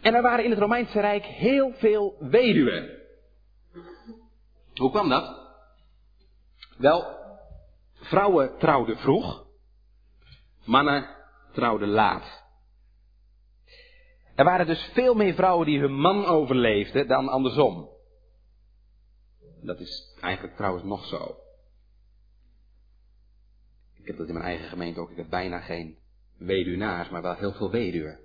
En 0.00 0.14
er 0.14 0.22
waren 0.22 0.44
in 0.44 0.50
het 0.50 0.58
Romeinse 0.58 1.00
Rijk 1.00 1.24
heel 1.24 1.72
veel 1.72 2.16
weduwen. 2.20 3.02
Hoe 4.74 4.90
kwam 4.90 5.08
dat? 5.08 5.40
Wel, 6.78 7.16
vrouwen 7.94 8.58
trouwden 8.58 8.98
vroeg, 8.98 9.46
mannen 10.64 11.08
trouwden 11.52 11.88
laat. 11.88 12.45
Er 14.36 14.44
waren 14.44 14.66
dus 14.66 14.90
veel 14.92 15.14
meer 15.14 15.34
vrouwen 15.34 15.66
die 15.66 15.80
hun 15.80 15.94
man 15.94 16.24
overleefden 16.24 17.08
dan 17.08 17.28
andersom. 17.28 17.88
Dat 19.62 19.80
is 19.80 20.16
eigenlijk 20.20 20.56
trouwens 20.56 20.84
nog 20.84 21.04
zo. 21.04 21.36
Ik 23.94 24.06
heb 24.06 24.16
dat 24.16 24.26
in 24.26 24.34
mijn 24.34 24.46
eigen 24.46 24.68
gemeente 24.68 25.00
ook. 25.00 25.10
Ik 25.10 25.16
heb 25.16 25.30
bijna 25.30 25.60
geen 25.60 25.98
weduwnaars, 26.38 27.08
maar 27.08 27.22
wel 27.22 27.34
heel 27.34 27.52
veel 27.52 27.70
weduwen. 27.70 28.18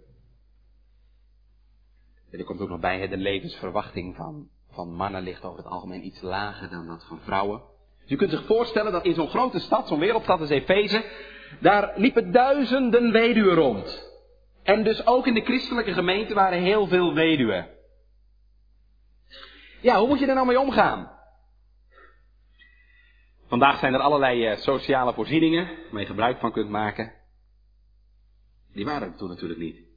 En 2.32 2.40
er 2.40 2.46
komt 2.46 2.62
ook 2.62 2.70
nog 2.70 2.80
bij, 2.80 3.08
de 3.08 3.18
levensverwachting 3.18 4.16
van, 4.16 4.50
van 4.72 4.94
mannen 4.94 5.24
ligt 5.24 5.44
over 5.44 5.58
het 5.58 5.68
algemeen 5.68 6.06
iets 6.06 6.22
lager 6.22 6.70
dan 6.70 6.88
dat 6.88 7.06
van 7.08 7.20
vrouwen. 7.20 7.62
Dus 8.00 8.10
je 8.10 8.16
kunt 8.16 8.32
zich 8.32 8.46
voorstellen 8.46 8.92
dat 8.92 9.06
in 9.06 9.14
zo'n 9.14 9.30
grote 9.30 9.60
stad, 9.60 9.88
zo'n 9.88 10.00
wereldstad 10.00 10.40
als 10.40 10.50
Efeze, 10.50 11.06
daar 11.60 11.94
liepen 11.96 12.32
duizenden 12.32 13.12
weduwen 13.12 13.56
rond. 13.56 14.11
En 14.64 14.84
dus 14.84 15.06
ook 15.06 15.28
in 15.28 15.34
de 15.34 15.42
christelijke 15.42 15.94
gemeente 15.94 16.34
waren 16.34 16.62
heel 16.62 16.88
veel 16.88 17.14
weduwen. 17.14 17.70
Ja, 19.82 20.00
hoe 20.00 20.08
moet 20.08 20.20
je 20.20 20.28
er 20.28 20.36
nou 20.36 20.48
mee 20.48 20.60
omgaan? 20.60 21.20
Vandaag 23.48 23.80
zijn 23.80 23.94
er 23.94 24.00
allerlei 24.00 24.46
eh, 24.46 24.58
sociale 24.58 25.14
voorzieningen 25.14 25.70
waar 25.92 26.02
je 26.02 26.08
gebruik 26.08 26.40
van 26.40 26.52
kunt 26.52 26.70
maken. 26.70 27.14
Die 28.74 28.86
waren 28.86 29.12
er 29.12 29.18
toen 29.18 29.30
natuurlijk 29.30 29.60
niet. 29.60 29.90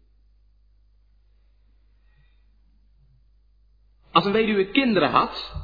Als 4.13 4.25
een 4.25 4.33
weduwe 4.33 4.71
kinderen 4.71 5.11
had, 5.11 5.55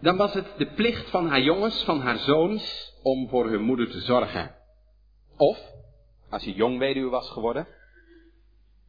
dan 0.00 0.16
was 0.16 0.34
het 0.34 0.46
de 0.58 0.66
plicht 0.66 1.10
van 1.10 1.28
haar 1.28 1.40
jongens, 1.40 1.84
van 1.84 2.00
haar 2.00 2.18
zoons, 2.18 2.92
om 3.02 3.28
voor 3.28 3.48
hun 3.48 3.62
moeder 3.62 3.90
te 3.90 4.00
zorgen. 4.00 4.54
Of, 5.36 5.73
als 6.34 6.44
je 6.44 6.52
jong 6.52 6.78
weduwe 6.78 7.10
was 7.10 7.30
geworden, 7.30 7.66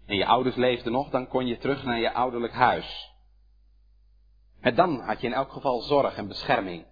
en 0.06 0.16
je 0.16 0.26
ouders 0.26 0.56
leefden 0.56 0.92
nog, 0.92 1.10
dan 1.10 1.28
kon 1.28 1.48
je 1.48 1.58
terug 1.58 1.84
naar 1.84 2.00
je 2.00 2.14
ouderlijk 2.14 2.54
huis. 2.54 3.14
En 4.62 4.76
dan 4.76 5.00
had 5.00 5.22
je 5.22 5.28
in 5.28 5.34
elk 5.34 5.52
geval 5.52 5.82
zorg 5.82 6.16
en 6.16 6.28
bescherming. 6.28 6.86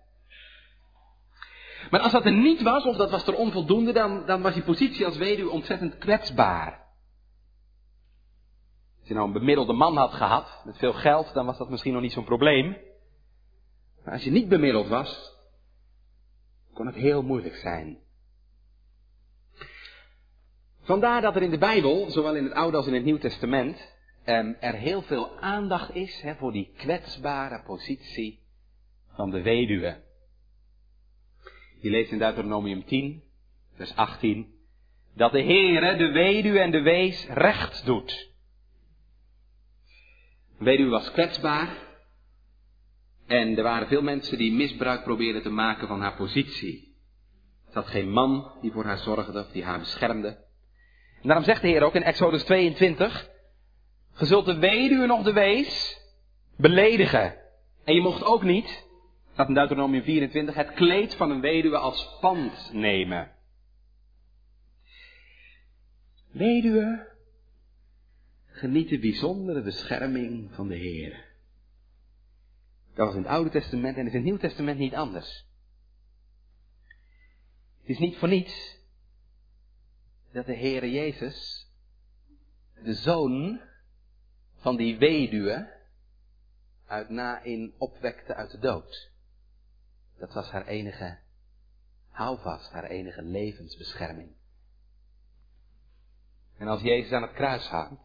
Maar 1.90 2.00
als 2.00 2.12
dat 2.12 2.26
er 2.26 2.32
niet 2.32 2.62
was, 2.62 2.86
of 2.86 2.96
dat 2.96 3.12
was 3.12 3.28
er 3.28 3.36
onvoldoende, 3.36 3.94
dan, 3.94 4.26
dan 4.26 4.42
was 4.42 4.54
je 4.54 4.64
positie 4.64 5.06
als 5.06 5.18
weduwe 5.18 5.50
ontzettend 5.50 5.98
kwetsbaar. 5.98 6.72
Als 9.00 9.08
je 9.08 9.14
nou 9.14 9.28
een 9.28 9.34
bemiddelde 9.34 9.74
man 9.74 9.98
had 9.98 10.14
gehad, 10.14 10.62
met 10.66 10.78
veel 10.78 10.94
geld, 10.94 11.34
dan 11.34 11.46
was 11.46 11.58
dat 11.58 11.70
misschien 11.70 11.94
nog 11.94 12.02
niet 12.02 12.14
zo'n 12.14 12.24
probleem. 12.24 12.78
Maar 14.04 14.14
als 14.14 14.24
je 14.24 14.32
niet 14.32 14.50
bemiddeld 14.50 14.88
was, 14.88 15.32
kon 16.74 16.86
het 16.86 16.96
heel 16.96 17.22
moeilijk 17.22 17.56
zijn. 17.56 18.03
Vandaar 20.84 21.22
dat 21.22 21.36
er 21.36 21.42
in 21.42 21.50
de 21.50 21.58
Bijbel, 21.58 22.10
zowel 22.10 22.36
in 22.36 22.44
het 22.44 22.54
Oude 22.54 22.78
als 22.78 22.88
in 22.88 22.94
het 22.94 23.04
Nieuw 23.04 23.18
Testament, 23.18 23.96
ehm, 24.24 24.54
er 24.60 24.74
heel 24.74 25.02
veel 25.02 25.40
aandacht 25.40 25.96
is 25.96 26.26
voor 26.38 26.52
die 26.52 26.74
kwetsbare 26.78 27.64
positie 27.66 28.40
van 29.16 29.30
de 29.30 29.42
weduwe. 29.42 30.04
Je 31.82 31.90
leest 31.90 32.12
in 32.12 32.18
Deuteronomium 32.18 32.86
10, 32.86 33.24
vers 33.76 33.96
18, 33.96 34.54
dat 35.16 35.32
de 35.32 35.42
Heere 35.42 35.98
de 35.98 36.12
weduwe 36.12 36.60
en 36.60 36.72
de 36.72 36.82
wees 36.82 37.28
recht 37.28 37.86
doet. 37.86 38.32
De 40.58 40.64
weduwe 40.64 40.90
was 40.90 41.12
kwetsbaar 41.12 41.78
en 43.28 43.58
er 43.58 43.64
waren 43.64 43.88
veel 43.88 44.02
mensen 44.02 44.38
die 44.38 44.54
misbruik 44.54 45.04
probeerden 45.04 45.42
te 45.42 45.50
maken 45.50 45.88
van 45.88 46.02
haar 46.02 46.16
positie. 46.16 46.96
Er 47.68 47.74
had 47.74 47.88
geen 47.88 48.10
man 48.10 48.52
die 48.62 48.72
voor 48.72 48.86
haar 48.86 48.98
zorgde 48.98 49.40
of 49.40 49.52
die 49.52 49.64
haar 49.64 49.80
beschermde. 49.80 50.43
En 51.24 51.30
daarom 51.30 51.46
zegt 51.46 51.62
de 51.62 51.68
Heer 51.68 51.84
ook 51.84 51.96
in 51.96 52.04
Exodus 52.04 52.44
22, 52.44 53.30
ge 54.12 54.26
zult 54.26 54.46
de 54.46 54.58
weduwe 54.58 55.06
nog 55.06 55.24
de 55.24 55.34
wees 55.34 56.02
beledigen. 56.58 57.36
En 57.84 57.94
je 57.94 58.02
mocht 58.02 58.24
ook 58.24 58.44
niet 58.44 58.86
staat 59.34 59.48
in 59.48 59.54
Deuteronomium 59.54 60.04
24, 60.04 60.56
het 60.56 60.74
kleed 60.74 61.16
van 61.16 61.32
een 61.32 61.42
weduwe 61.42 61.78
als 61.78 62.18
pand 62.20 62.70
nemen. 62.74 63.32
Weduwe 66.32 67.12
genieten 68.46 69.00
bijzondere 69.00 69.62
bescherming 69.62 70.54
van 70.54 70.68
de 70.68 70.76
Heer. 70.76 71.26
Dat 72.96 73.06
was 73.06 73.16
in 73.16 73.22
het 73.22 73.32
Oude 73.32 73.50
Testament 73.50 73.98
en 73.98 74.06
is 74.06 74.12
in 74.12 74.18
het 74.18 74.28
Nieuw 74.28 74.38
Testament 74.38 74.80
niet 74.80 74.96
anders. 74.96 75.46
Het 77.80 77.90
is 77.90 78.00
niet 78.00 78.18
voor 78.18 78.28
niets 78.28 78.82
dat 80.34 80.46
de 80.46 80.56
Heere 80.56 80.92
Jezus 80.92 81.68
de 82.84 82.94
zoon 82.94 83.62
van 84.56 84.76
die 84.76 84.98
weduwe 84.98 85.82
uit 86.86 87.10
na 87.10 87.42
in 87.42 87.74
opwekte 87.78 88.36
uit 88.36 88.52
de 88.52 88.60
dood. 88.60 89.12
Dat 90.18 90.34
was 90.34 90.50
haar 90.50 90.68
enige 90.68 91.18
houvast, 92.10 92.72
haar 92.72 92.84
enige 92.84 93.22
levensbescherming. 93.22 94.36
En 96.58 96.68
als 96.68 96.82
Jezus 96.82 97.12
aan 97.12 97.22
het 97.22 97.34
kruis 97.34 97.68
hangt, 97.68 98.02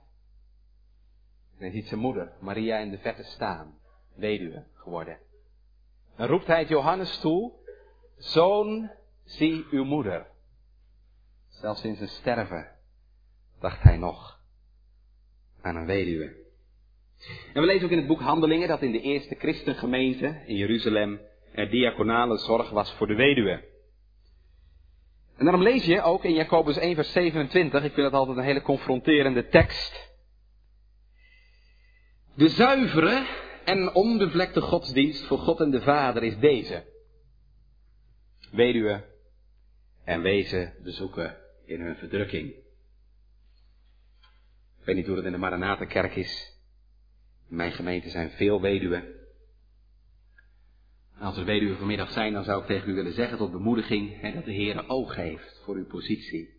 en 1.56 1.64
hij 1.64 1.70
ziet 1.70 1.86
zijn 1.86 2.00
moeder, 2.00 2.32
Maria, 2.40 2.78
in 2.78 2.90
de 2.90 2.98
verte 2.98 3.22
staan, 3.22 3.78
weduwe 4.14 4.64
geworden. 4.74 5.18
Dan 6.16 6.26
roept 6.26 6.46
hij 6.46 6.58
het 6.58 6.68
Johannes 6.68 7.18
toe, 7.18 7.52
Zoon, 8.16 8.90
zie 9.24 9.66
uw 9.70 9.84
moeder. 9.84 10.26
Zelfs 11.60 11.84
in 11.84 11.96
zijn 11.96 12.08
sterven 12.08 12.68
dacht 13.60 13.82
hij 13.82 13.96
nog 13.96 14.40
aan 15.60 15.76
een 15.76 15.86
weduwe. 15.86 16.46
En 17.52 17.60
we 17.60 17.66
lezen 17.66 17.84
ook 17.84 17.90
in 17.90 17.98
het 17.98 18.06
boek 18.06 18.20
Handelingen 18.20 18.68
dat 18.68 18.82
in 18.82 18.92
de 18.92 19.00
eerste 19.00 19.34
christengemeente 19.34 20.42
in 20.46 20.56
Jeruzalem 20.56 21.20
er 21.52 21.70
diaconale 21.70 22.38
zorg 22.38 22.70
was 22.70 22.92
voor 22.92 23.06
de 23.06 23.14
weduwe. 23.14 23.64
En 25.36 25.44
daarom 25.44 25.62
lees 25.62 25.84
je 25.84 26.02
ook 26.02 26.24
in 26.24 26.34
Jacobus 26.34 26.76
1 26.76 26.94
vers 26.94 27.12
27, 27.12 27.84
ik 27.84 27.92
vind 27.92 28.10
dat 28.10 28.20
altijd 28.20 28.36
een 28.36 28.44
hele 28.44 28.62
confronterende 28.62 29.48
tekst. 29.48 30.16
De 32.34 32.48
zuivere 32.48 33.26
en 33.64 33.94
onbevlekte 33.94 34.60
godsdienst 34.60 35.24
voor 35.24 35.38
God 35.38 35.60
en 35.60 35.70
de 35.70 35.82
Vader 35.82 36.22
is 36.22 36.38
deze. 36.38 36.84
Weduwe 38.50 39.04
en 40.04 40.22
wezen 40.22 40.74
bezoeken 40.82 41.46
in 41.68 41.80
hun 41.80 41.96
verdrukking. 41.96 42.48
Ik 44.78 44.84
weet 44.84 44.96
niet 44.96 45.06
hoe 45.06 45.16
het 45.16 45.24
in 45.24 45.32
de 45.32 45.38
Maranatenkerk 45.38 46.16
is. 46.16 46.60
In 47.48 47.56
mijn 47.56 47.72
gemeente 47.72 48.10
zijn 48.10 48.30
veel 48.30 48.60
weduwen. 48.60 49.16
als 51.18 51.36
er 51.36 51.44
weduwen 51.44 51.76
vanmiddag 51.76 52.10
zijn, 52.10 52.32
dan 52.32 52.44
zou 52.44 52.60
ik 52.60 52.66
tegen 52.66 52.90
u 52.90 52.94
willen 52.94 53.12
zeggen 53.12 53.38
tot 53.38 53.52
bemoediging 53.52 54.20
hè, 54.20 54.32
dat 54.32 54.44
de 54.44 54.52
Heer 54.52 54.88
oog 54.88 55.14
heeft 55.14 55.60
voor 55.64 55.76
uw 55.76 55.86
positie. 55.86 56.56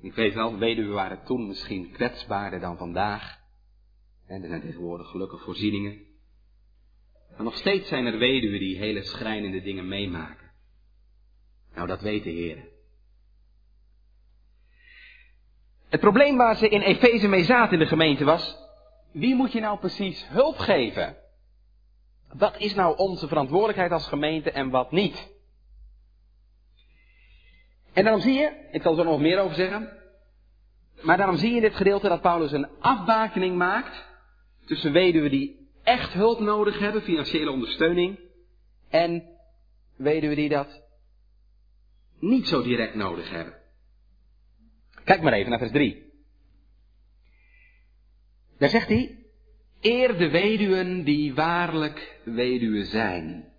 Ik 0.00 0.14
weet 0.14 0.34
wel, 0.34 0.58
weduwen 0.58 0.94
waren 0.94 1.24
toen 1.24 1.46
misschien 1.46 1.90
kwetsbaarder 1.92 2.60
dan 2.60 2.76
vandaag. 2.76 3.38
En 4.26 4.42
er 4.42 4.48
zijn 4.48 4.60
tegenwoordig 4.60 5.08
gelukkig 5.08 5.42
voorzieningen. 5.42 6.06
Maar 7.30 7.44
nog 7.44 7.56
steeds 7.56 7.88
zijn 7.88 8.06
er 8.06 8.18
weduwen 8.18 8.58
die 8.58 8.78
hele 8.78 9.02
schrijnende 9.02 9.62
dingen 9.62 9.88
meemaken. 9.88 10.50
Nou, 11.74 11.86
dat 11.86 12.00
weet 12.00 12.24
de 12.24 12.30
Heer. 12.30 12.76
Het 15.88 16.00
probleem 16.00 16.36
waar 16.36 16.56
ze 16.56 16.68
in 16.68 16.80
Efeze 16.80 17.28
mee 17.28 17.44
zaten 17.44 17.72
in 17.72 17.78
de 17.78 17.86
gemeente 17.86 18.24
was, 18.24 18.56
wie 19.12 19.34
moet 19.34 19.52
je 19.52 19.60
nou 19.60 19.78
precies 19.78 20.28
hulp 20.28 20.58
geven? 20.58 21.16
Wat 22.32 22.58
is 22.58 22.74
nou 22.74 22.96
onze 22.96 23.28
verantwoordelijkheid 23.28 23.92
als 23.92 24.06
gemeente 24.06 24.50
en 24.50 24.70
wat 24.70 24.92
niet? 24.92 25.36
En 27.92 28.04
daarom 28.04 28.22
zie 28.22 28.34
je, 28.34 28.68
ik 28.70 28.82
zal 28.82 28.98
er 28.98 29.04
nog 29.04 29.20
meer 29.20 29.40
over 29.40 29.56
zeggen, 29.56 29.92
maar 31.00 31.16
daarom 31.16 31.36
zie 31.36 31.50
je 31.50 31.56
in 31.56 31.62
dit 31.62 31.76
gedeelte 31.76 32.08
dat 32.08 32.20
Paulus 32.20 32.52
een 32.52 32.68
afbakening 32.80 33.56
maakt 33.56 34.06
tussen 34.66 34.92
weduwen 34.92 35.30
die 35.30 35.70
echt 35.82 36.12
hulp 36.12 36.40
nodig 36.40 36.78
hebben, 36.78 37.02
financiële 37.02 37.50
ondersteuning, 37.50 38.18
en 38.88 39.24
weduwen 39.96 40.36
die 40.36 40.48
dat 40.48 40.82
niet 42.18 42.48
zo 42.48 42.62
direct 42.62 42.94
nodig 42.94 43.30
hebben. 43.30 43.57
Kijk 45.08 45.22
maar 45.22 45.32
even 45.32 45.50
naar 45.50 45.58
vers 45.58 45.70
3. 45.70 46.12
Daar 48.58 48.68
zegt 48.68 48.88
hij, 48.88 49.18
eer 49.80 50.18
de 50.18 50.30
weduwen 50.30 51.04
die 51.04 51.34
waarlijk 51.34 52.20
weduwe 52.24 52.84
zijn. 52.84 53.52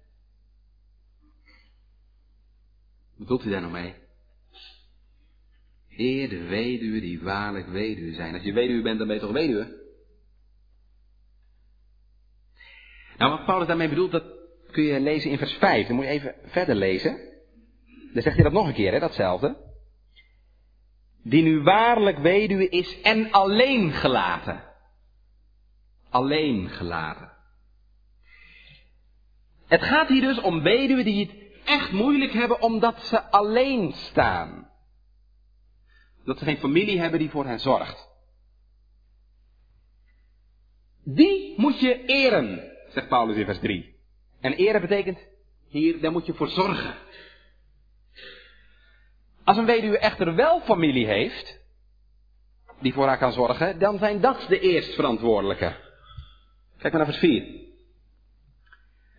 Wat 3.10 3.18
bedoelt 3.18 3.42
hij 3.42 3.52
daar 3.52 3.62
nou 3.62 3.74
mee? 3.74 3.94
Eer 5.90 6.30
de 6.30 6.44
weduwen 6.44 7.02
die 7.02 7.22
waarlijk 7.22 7.68
weduwe 7.68 8.14
zijn. 8.14 8.34
Als 8.34 8.44
je 8.44 8.54
weduwe 8.54 8.82
bent, 8.82 8.98
dan 8.98 9.08
ben 9.08 9.16
je 9.16 9.22
toch 9.22 9.32
weduwe? 9.32 9.78
Nou, 13.18 13.32
wat 13.32 13.46
Paulus 13.46 13.68
daarmee 13.68 13.90
bedoelt, 13.90 14.12
dat 14.12 14.26
kun 14.72 14.84
je 14.84 15.00
lezen 15.00 15.32
in 15.32 15.38
vers 15.38 15.54
5. 15.54 15.88
Dan 15.88 15.96
moet 15.96 16.06
je 16.06 16.12
even 16.12 16.36
verder 16.44 16.76
lezen. 16.76 17.18
Dan 18.14 18.22
zegt 18.22 18.36
hij 18.36 18.44
dat 18.44 18.54
nog 18.54 18.68
een 18.68 18.74
keer, 18.74 18.92
hè, 18.92 19.00
datzelfde. 19.00 19.69
Die 21.30 21.44
nu 21.44 21.62
waarlijk 21.62 22.18
weduwe 22.18 22.70
is 22.70 23.02
en 23.02 23.32
alleen 23.32 23.92
gelaten 23.92 24.68
alleen 26.10 26.70
gelaten. 26.70 27.32
Het 29.68 29.82
gaat 29.84 30.08
hier 30.08 30.22
dus 30.22 30.42
om 30.42 30.62
weduwen 30.62 31.06
die 31.06 31.26
het 31.26 31.36
echt 31.66 31.92
moeilijk 31.92 32.32
hebben 32.32 32.62
omdat 32.62 33.02
ze 33.04 33.22
alleen 33.22 33.94
staan. 33.94 34.70
Dat 36.26 36.38
ze 36.38 36.44
geen 36.44 36.58
familie 36.58 37.00
hebben 37.00 37.20
die 37.20 37.30
voor 37.30 37.46
hen 37.46 37.60
zorgt. 37.60 38.08
Die 41.04 41.54
moet 41.58 41.80
je 41.80 42.06
eren, 42.06 42.72
zegt 42.90 43.08
Paulus 43.08 43.36
in 43.36 43.46
vers 43.46 43.60
3. 43.60 43.96
En 44.40 44.54
eren 44.54 44.82
betekent 44.82 45.20
hier, 45.68 46.02
daar 46.02 46.12
moet 46.12 46.26
je 46.26 46.34
voor 46.34 46.50
zorgen. 46.50 46.96
Als 49.50 49.58
een 49.58 49.66
weduwe 49.66 49.98
echter 49.98 50.36
wel 50.36 50.60
familie 50.60 51.06
heeft, 51.06 51.60
die 52.82 52.94
voor 52.94 53.08
haar 53.08 53.18
kan 53.18 53.32
zorgen, 53.32 53.80
dan 53.80 53.98
zijn 53.98 54.22
dat 54.22 54.46
de 54.50 54.60
eerstverantwoordelijke. 54.60 55.76
Kijk 56.78 56.94
maar 56.94 57.02
naar 57.02 57.06
vers 57.06 57.18
4. 57.18 57.46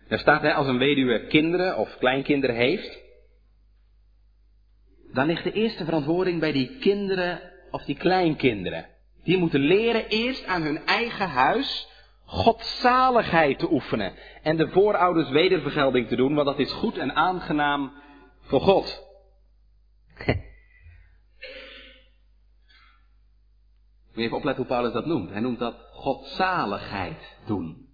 Daar 0.07 0.19
staat, 0.19 0.41
hè, 0.41 0.53
als 0.53 0.67
een 0.67 0.77
weduwe 0.77 1.27
kinderen 1.27 1.77
of 1.77 1.97
kleinkinderen 1.97 2.55
heeft, 2.55 2.99
dan 5.13 5.25
ligt 5.25 5.43
de 5.43 5.51
eerste 5.51 5.85
verantwoording 5.85 6.39
bij 6.39 6.51
die 6.51 6.77
kinderen 6.79 7.39
of 7.71 7.83
die 7.83 7.97
kleinkinderen. 7.97 8.87
Die 9.23 9.37
moeten 9.37 9.59
leren 9.59 10.07
eerst 10.07 10.45
aan 10.45 10.61
hun 10.61 10.85
eigen 10.85 11.29
huis 11.29 11.87
godzaligheid 12.25 13.59
te 13.59 13.71
oefenen 13.71 14.13
en 14.41 14.57
de 14.57 14.69
voorouders 14.69 15.29
wedervergelding 15.29 16.07
te 16.07 16.15
doen, 16.15 16.33
want 16.33 16.47
dat 16.47 16.59
is 16.59 16.71
goed 16.71 16.97
en 16.97 17.15
aangenaam 17.15 17.91
voor 18.41 18.61
God. 18.61 19.10
Moet 24.11 24.19
je 24.19 24.21
even 24.21 24.37
opletten 24.37 24.63
hoe 24.63 24.73
Paulus 24.73 24.93
dat 24.93 25.05
noemt. 25.05 25.29
Hij 25.29 25.39
noemt 25.39 25.59
dat 25.59 25.75
godzaligheid 25.91 27.37
doen. 27.45 27.89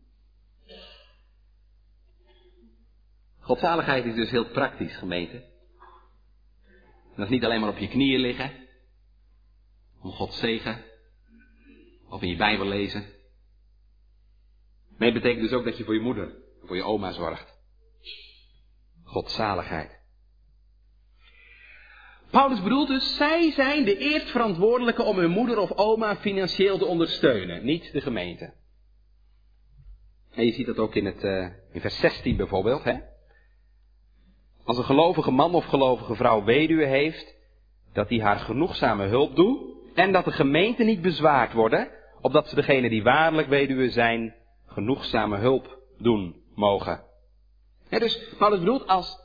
Godzaligheid 3.39 4.05
is 4.05 4.15
dus 4.15 4.29
heel 4.29 4.49
praktisch, 4.49 4.97
gemeente. 4.97 5.45
dat 7.15 7.25
is 7.25 7.29
niet 7.29 7.43
alleen 7.43 7.59
maar 7.59 7.69
op 7.69 7.77
je 7.77 7.87
knieën 7.87 8.19
liggen, 8.19 8.51
om 10.01 10.11
God 10.11 10.33
zegen, 10.33 10.83
of 12.09 12.21
in 12.21 12.29
je 12.29 12.35
Bijbel 12.35 12.65
lezen. 12.65 13.01
Nee, 14.97 15.11
het 15.11 15.21
betekent 15.21 15.49
dus 15.49 15.57
ook 15.57 15.65
dat 15.65 15.77
je 15.77 15.83
voor 15.83 15.93
je 15.93 15.99
moeder, 15.99 16.35
voor 16.63 16.75
je 16.75 16.83
oma 16.83 17.11
zorgt. 17.11 17.57
Godzaligheid. 19.03 19.96
Paulus 22.31 22.63
bedoelt 22.63 22.87
dus, 22.87 23.15
zij 23.15 23.51
zijn 23.51 23.83
de 23.83 23.97
eerstverantwoordelijke 23.97 25.03
om 25.03 25.17
hun 25.17 25.31
moeder 25.31 25.57
of 25.57 25.71
oma 25.71 26.15
financieel 26.15 26.77
te 26.77 26.85
ondersteunen, 26.85 27.65
niet 27.65 27.91
de 27.91 28.01
gemeente. 28.01 28.53
En 30.31 30.45
je 30.45 30.51
ziet 30.51 30.65
dat 30.65 30.77
ook 30.77 30.95
in, 30.95 31.05
het, 31.05 31.23
uh, 31.23 31.47
in 31.71 31.81
vers 31.81 31.99
16 31.99 32.37
bijvoorbeeld. 32.37 32.83
Hè? 32.83 32.97
Als 34.63 34.77
een 34.77 34.83
gelovige 34.83 35.31
man 35.31 35.55
of 35.55 35.65
gelovige 35.65 36.15
vrouw 36.15 36.43
weduwe 36.43 36.85
heeft, 36.85 37.35
dat 37.93 38.09
hij 38.09 38.19
haar 38.19 38.39
genoegzame 38.39 39.05
hulp 39.05 39.35
doet 39.35 39.75
en 39.93 40.11
dat 40.11 40.25
de 40.25 40.31
gemeente 40.31 40.83
niet 40.83 41.01
bezwaard 41.01 41.53
worden, 41.53 41.89
opdat 42.21 42.49
ze 42.49 42.55
degene 42.55 42.89
die 42.89 43.03
waarlijk 43.03 43.47
weduwe 43.47 43.89
zijn, 43.89 44.35
genoegzame 44.65 45.37
hulp 45.37 45.79
doen 45.97 46.35
mogen. 46.55 47.03
dus 47.89 48.35
Paulus 48.37 48.59
bedoelt, 48.59 48.87
als 48.87 49.19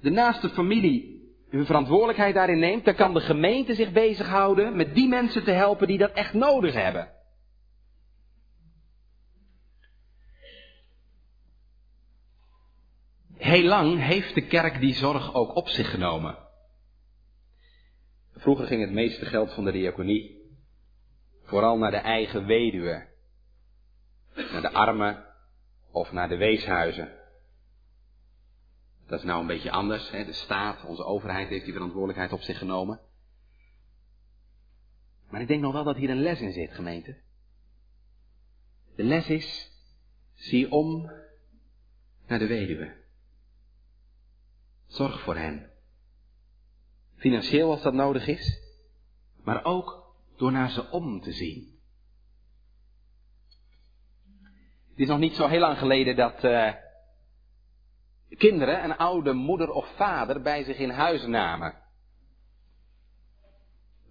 de 0.00 0.10
naaste 0.10 0.48
familie 0.48 1.16
hun 1.50 1.66
verantwoordelijkheid 1.66 2.34
daarin 2.34 2.58
neemt, 2.58 2.84
dan 2.84 2.94
kan 2.94 3.14
de 3.14 3.20
gemeente 3.20 3.74
zich 3.74 3.92
bezighouden 3.92 4.76
met 4.76 4.94
die 4.94 5.08
mensen 5.08 5.44
te 5.44 5.50
helpen 5.50 5.86
die 5.86 5.98
dat 5.98 6.12
echt 6.12 6.34
nodig 6.34 6.74
hebben. 6.74 7.14
Heel 13.36 13.64
lang 13.68 14.00
heeft 14.00 14.34
de 14.34 14.46
kerk 14.46 14.80
die 14.80 14.94
zorg 14.94 15.34
ook 15.34 15.54
op 15.54 15.68
zich 15.68 15.90
genomen. 15.90 16.38
Vroeger 18.34 18.66
ging 18.66 18.80
het 18.80 18.92
meeste 18.92 19.24
geld 19.24 19.52
van 19.52 19.64
de 19.64 19.72
diaconie 19.72 20.36
vooral 21.42 21.78
naar 21.78 21.90
de 21.90 21.96
eigen 21.96 22.46
weduwe, 22.46 23.06
naar 24.34 24.62
de 24.62 24.72
armen 24.72 25.24
of 25.90 26.12
naar 26.12 26.28
de 26.28 26.36
weeshuizen. 26.36 27.08
Dat 29.06 29.18
is 29.18 29.24
nou 29.24 29.40
een 29.40 29.46
beetje 29.46 29.70
anders. 29.70 30.10
Hè? 30.10 30.24
De 30.24 30.32
staat, 30.32 30.84
onze 30.84 31.04
overheid 31.04 31.48
heeft 31.48 31.64
die 31.64 31.72
verantwoordelijkheid 31.72 32.32
op 32.32 32.40
zich 32.40 32.58
genomen. 32.58 33.00
Maar 35.30 35.40
ik 35.40 35.48
denk 35.48 35.62
nog 35.62 35.72
wel 35.72 35.84
dat 35.84 35.96
hier 35.96 36.10
een 36.10 36.22
les 36.22 36.40
in 36.40 36.52
zit, 36.52 36.74
gemeente. 36.74 37.16
De 38.96 39.02
les 39.02 39.28
is, 39.28 39.70
zie 40.34 40.70
om 40.70 41.10
naar 42.26 42.38
de 42.38 42.46
weduwe. 42.46 42.94
Zorg 44.86 45.20
voor 45.20 45.36
hen. 45.36 45.70
Financieel 47.16 47.70
als 47.70 47.82
dat 47.82 47.94
nodig 47.94 48.26
is, 48.26 48.60
maar 49.44 49.64
ook 49.64 50.14
door 50.36 50.52
naar 50.52 50.70
ze 50.70 50.90
om 50.90 51.20
te 51.20 51.32
zien. 51.32 51.78
Het 54.90 55.04
is 55.04 55.06
nog 55.06 55.18
niet 55.18 55.34
zo 55.34 55.46
heel 55.46 55.60
lang 55.60 55.78
geleden 55.78 56.16
dat 56.16 56.44
uh, 56.44 56.72
kinderen 58.28 58.84
een 58.84 58.96
oude 58.96 59.32
moeder 59.32 59.70
of 59.70 59.94
vader 59.96 60.42
bij 60.42 60.64
zich 60.64 60.78
in 60.78 60.90
huis 60.90 61.26
namen. 61.26 61.74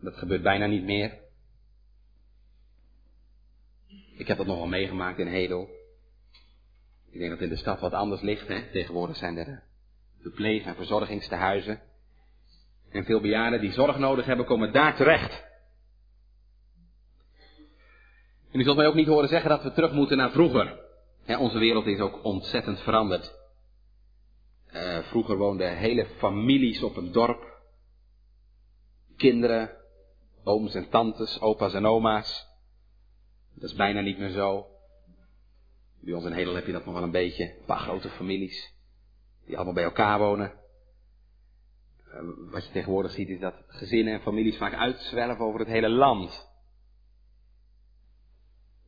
Dat 0.02 0.18
gebeurt 0.18 0.44
bijna 0.44 0.66
niet 0.66 0.84
meer. 0.84 1.24
Ik 4.18 4.28
heb 4.28 4.38
dat 4.38 4.46
nog 4.46 4.58
wel 4.58 4.68
meegemaakt 4.68 5.20
in 5.20 5.28
Hedel. 5.28 5.70
Ik 7.12 7.20
denk 7.20 7.32
dat 7.32 7.42
in 7.42 7.50
de 7.50 7.56
stad 7.56 7.80
wat 7.80 7.94
anders 7.94 8.22
ligt. 8.22 8.48
Hè? 8.48 8.72
Tegenwoordig 8.72 9.18
zijn 9.18 9.38
er 9.38 9.64
verpleeg- 10.22 10.66
en 10.66 10.76
verzorgingstehuizen. 10.76 11.82
En 12.92 13.06
veel 13.06 13.22
bejaarden 13.22 13.62
die 13.62 13.72
zorg 13.72 13.98
nodig 13.98 14.26
hebben, 14.26 14.46
komen 14.46 14.74
daar 14.74 14.96
terecht. 14.96 15.44
En 18.52 18.60
u 18.60 18.64
zult 18.64 18.78
mij 18.78 18.88
ook 18.88 18.96
niet 18.96 19.08
horen 19.08 19.30
zeggen 19.30 19.50
dat 19.50 19.64
we 19.64 19.72
terug 19.72 19.92
moeten 19.92 20.18
naar 20.18 20.32
vroeger. 20.32 20.80
onze 21.28 21.60
wereld 21.60 21.86
is 21.86 22.00
ook 22.00 22.24
ontzettend 22.24 22.80
veranderd. 22.80 23.45
Uh, 24.76 25.00
vroeger 25.00 25.38
woonden 25.38 25.78
hele 25.78 26.06
families 26.06 26.84
op 26.84 26.96
een 26.98 27.12
dorp. 27.12 27.54
Kinderen, 29.16 29.72
ooms 30.44 30.76
en 30.76 30.90
tantes, 30.90 31.42
opa's 31.42 31.74
en 31.74 31.86
oma's. 31.86 32.48
Dat 33.54 33.70
is 33.70 33.76
bijna 33.76 34.02
niet 34.02 34.18
meer 34.18 34.30
zo. 34.30 34.68
Bij 36.00 36.14
ons 36.14 36.26
in 36.26 36.32
Hedel 36.32 36.56
heb 36.56 36.66
je 36.66 36.72
dat 36.72 36.86
nog 36.86 36.94
wel 36.94 37.04
een 37.04 37.12
beetje. 37.12 37.44
Een 37.44 37.66
paar 37.66 37.80
grote 37.80 38.10
families. 38.10 38.74
Die 39.46 39.56
allemaal 39.56 39.74
bij 39.74 39.84
elkaar 39.84 40.20
wonen. 40.20 40.54
Eh, 42.12 42.20
wat 42.52 42.66
je 42.66 42.72
tegenwoordig 42.72 43.12
ziet 43.12 43.30
is 43.30 43.40
dat 43.40 43.56
gezinnen 43.68 44.14
en 44.14 44.22
families 44.22 44.58
vaak 44.58 44.74
uitzwerven 44.74 45.46
over 45.46 45.60
het 45.60 45.70
hele 45.70 45.90
land. 45.90 46.54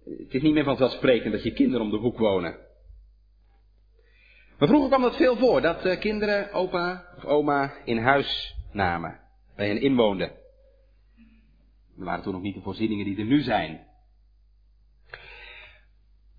Het 0.04 0.34
is 0.34 0.42
niet 0.42 0.54
meer 0.54 0.64
vanzelfsprekend 0.64 1.34
dat 1.34 1.44
je 1.44 1.54
kinderen 1.54 1.86
om 1.86 1.92
de 1.92 1.98
hoek 1.98 2.18
wonen. 2.18 2.67
Maar 4.58 4.68
vroeger 4.68 4.90
kwam 4.90 5.02
dat 5.02 5.16
veel 5.16 5.38
voor, 5.38 5.62
dat 5.62 5.86
uh, 5.86 6.00
kinderen 6.00 6.52
opa 6.52 7.06
of 7.18 7.26
oma 7.26 7.74
in 7.86 7.98
huis 7.98 8.56
namen, 8.72 9.20
bij 9.56 9.68
hen 9.68 9.82
inwoonden. 9.82 10.32
Er 11.98 12.06
waren 12.06 12.24
toen 12.24 12.34
nog 12.34 12.42
niet 12.42 12.56
de 12.56 12.62
voorzieningen 12.62 13.06
die 13.06 13.18
er 13.18 13.26
nu 13.26 13.42
zijn. 13.42 13.86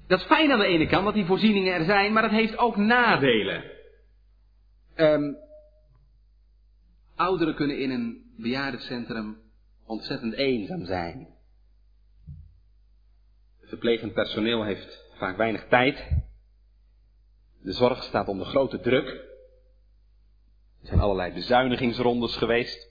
Dat 0.06 0.20
is 0.20 0.26
fijn 0.26 0.52
aan 0.52 0.58
de 0.58 0.66
ene 0.66 0.86
kant 0.86 1.04
dat 1.04 1.14
die 1.14 1.24
voorzieningen 1.24 1.74
er 1.74 1.84
zijn, 1.84 2.12
maar 2.12 2.22
dat 2.22 2.30
heeft 2.30 2.58
ook 2.58 2.76
nadelen. 2.76 3.64
Um, 4.96 5.36
ouderen 7.16 7.54
kunnen 7.54 7.78
in 7.78 7.90
een 7.90 8.32
bejaardencentrum 8.36 9.38
ontzettend 9.86 10.34
eenzaam 10.34 10.84
zijn. 10.84 11.28
Verplegend 13.60 14.12
personeel 14.12 14.64
heeft 14.64 15.04
vaak 15.18 15.36
weinig 15.36 15.68
tijd. 15.68 16.26
De 17.68 17.74
zorg 17.74 18.02
staat 18.02 18.28
onder 18.28 18.46
grote 18.46 18.80
druk. 18.80 19.08
Er 20.80 20.86
zijn 20.86 21.00
allerlei 21.00 21.32
bezuinigingsrondes 21.32 22.36
geweest. 22.36 22.90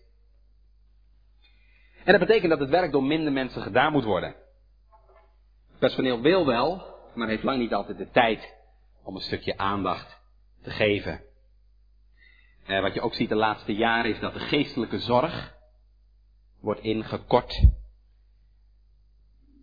En 2.04 2.12
dat 2.12 2.20
betekent 2.20 2.50
dat 2.50 2.60
het 2.60 2.70
werk 2.70 2.92
door 2.92 3.04
minder 3.04 3.34
mensen 3.34 3.62
gedaan 3.62 3.92
moet 3.92 4.04
worden. 4.04 4.36
Het 5.70 5.80
personeel 5.80 6.22
wil 6.22 6.46
wel, 6.46 6.96
maar 7.16 7.28
heeft 7.28 7.44
lang 7.44 7.60
niet 7.60 7.74
altijd 7.74 7.98
de 7.98 8.10
tijd 8.10 8.56
om 9.04 9.16
een 9.16 9.22
stukje 9.22 9.58
aandacht 9.58 10.22
te 10.62 10.70
geven. 10.70 11.22
Eh, 12.66 12.82
wat 12.82 12.94
je 12.94 13.02
ook 13.02 13.14
ziet 13.14 13.30
de 13.30 13.36
laatste 13.36 13.74
jaren 13.74 14.12
is 14.12 14.20
dat 14.20 14.34
de 14.34 14.40
geestelijke 14.40 15.00
zorg 15.00 15.54
wordt 16.60 16.82
ingekort. 16.82 17.70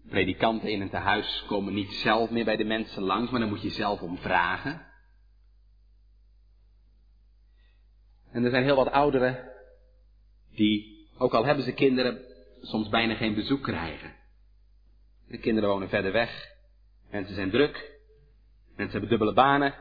Predikanten 0.09 0.71
in 0.71 0.81
een 0.81 0.91
tehuis 0.91 1.45
komen 1.47 1.75
niet 1.75 1.93
zelf 1.93 2.31
meer 2.31 2.45
bij 2.45 2.57
de 2.57 2.65
mensen 2.65 3.03
langs, 3.03 3.31
maar 3.31 3.41
dan 3.41 3.49
moet 3.49 3.63
je 3.63 3.71
zelf 3.71 4.01
om 4.01 4.19
vragen. 4.19 4.93
En 8.35 8.45
er 8.45 8.51
zijn 8.51 8.65
heel 8.65 8.77
wat 8.77 8.91
ouderen 8.91 9.51
die, 10.55 11.09
ook 11.19 11.35
al 11.35 11.45
hebben 11.45 11.65
ze 11.65 11.73
kinderen, 11.73 12.25
soms 12.61 12.89
bijna 12.89 13.15
geen 13.15 13.35
bezoek 13.35 13.63
krijgen. 13.63 14.15
De 15.29 15.39
kinderen 15.39 15.69
wonen 15.69 15.89
verder 15.89 16.13
weg. 16.13 16.55
Mensen 17.11 17.35
zijn 17.35 17.51
druk. 17.51 18.01
Mensen 18.67 18.91
hebben 18.91 19.09
dubbele 19.09 19.33
banen. 19.33 19.73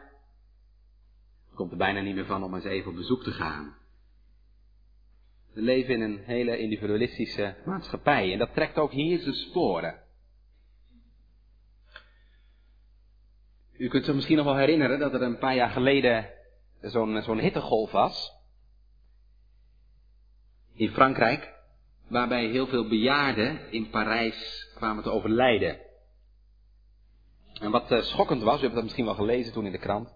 Er 1.50 1.56
komt 1.56 1.72
er 1.72 1.78
bijna 1.78 2.02
niet 2.02 2.16
meer 2.16 2.26
van 2.26 2.44
om 2.44 2.56
eens 2.56 2.64
even 2.64 2.90
op 2.90 2.98
bezoek 2.98 3.24
te 3.24 3.32
gaan. 3.32 3.78
We 5.54 5.62
leven 5.62 5.94
in 5.94 6.02
een 6.02 6.24
hele 6.24 6.58
individualistische 6.58 7.56
maatschappij 7.66 8.32
en 8.32 8.40
dat 8.40 8.54
trekt 8.54 8.78
ook 8.78 8.92
hier 8.92 9.20
zijn 9.20 9.36
sporen. 9.36 10.02
U 13.78 13.88
kunt 13.88 14.06
zich 14.06 14.16
misschien 14.16 14.38
nog 14.38 14.46
wel 14.46 14.58
herinneren 14.58 15.00
dat 15.00 15.14
er 15.14 15.22
een 15.22 15.38
paar 15.38 15.56
jaar 15.56 15.70
geleden 15.70 16.30
zo'n 16.82 17.22
zo'n 17.22 17.40
hittegolf 17.40 17.92
was. 17.92 18.42
In 20.74 20.90
Frankrijk, 20.90 21.54
waarbij 22.08 22.46
heel 22.46 22.68
veel 22.68 22.88
bejaarden 22.88 23.72
in 23.72 23.90
Parijs 23.90 24.70
kwamen 24.76 25.04
te 25.04 25.10
overlijden. 25.10 25.80
En 27.54 27.72
wat 27.72 27.92
uh, 27.92 28.02
schokkend 28.02 28.42
was, 28.42 28.60
u 28.60 28.62
hebt 28.62 28.74
dat 28.74 28.84
misschien 28.84 29.06
wel 29.06 29.16
gelezen 29.16 29.54
toen 29.54 29.66
in 29.66 29.72
de 29.72 29.78
krant. 29.78 30.14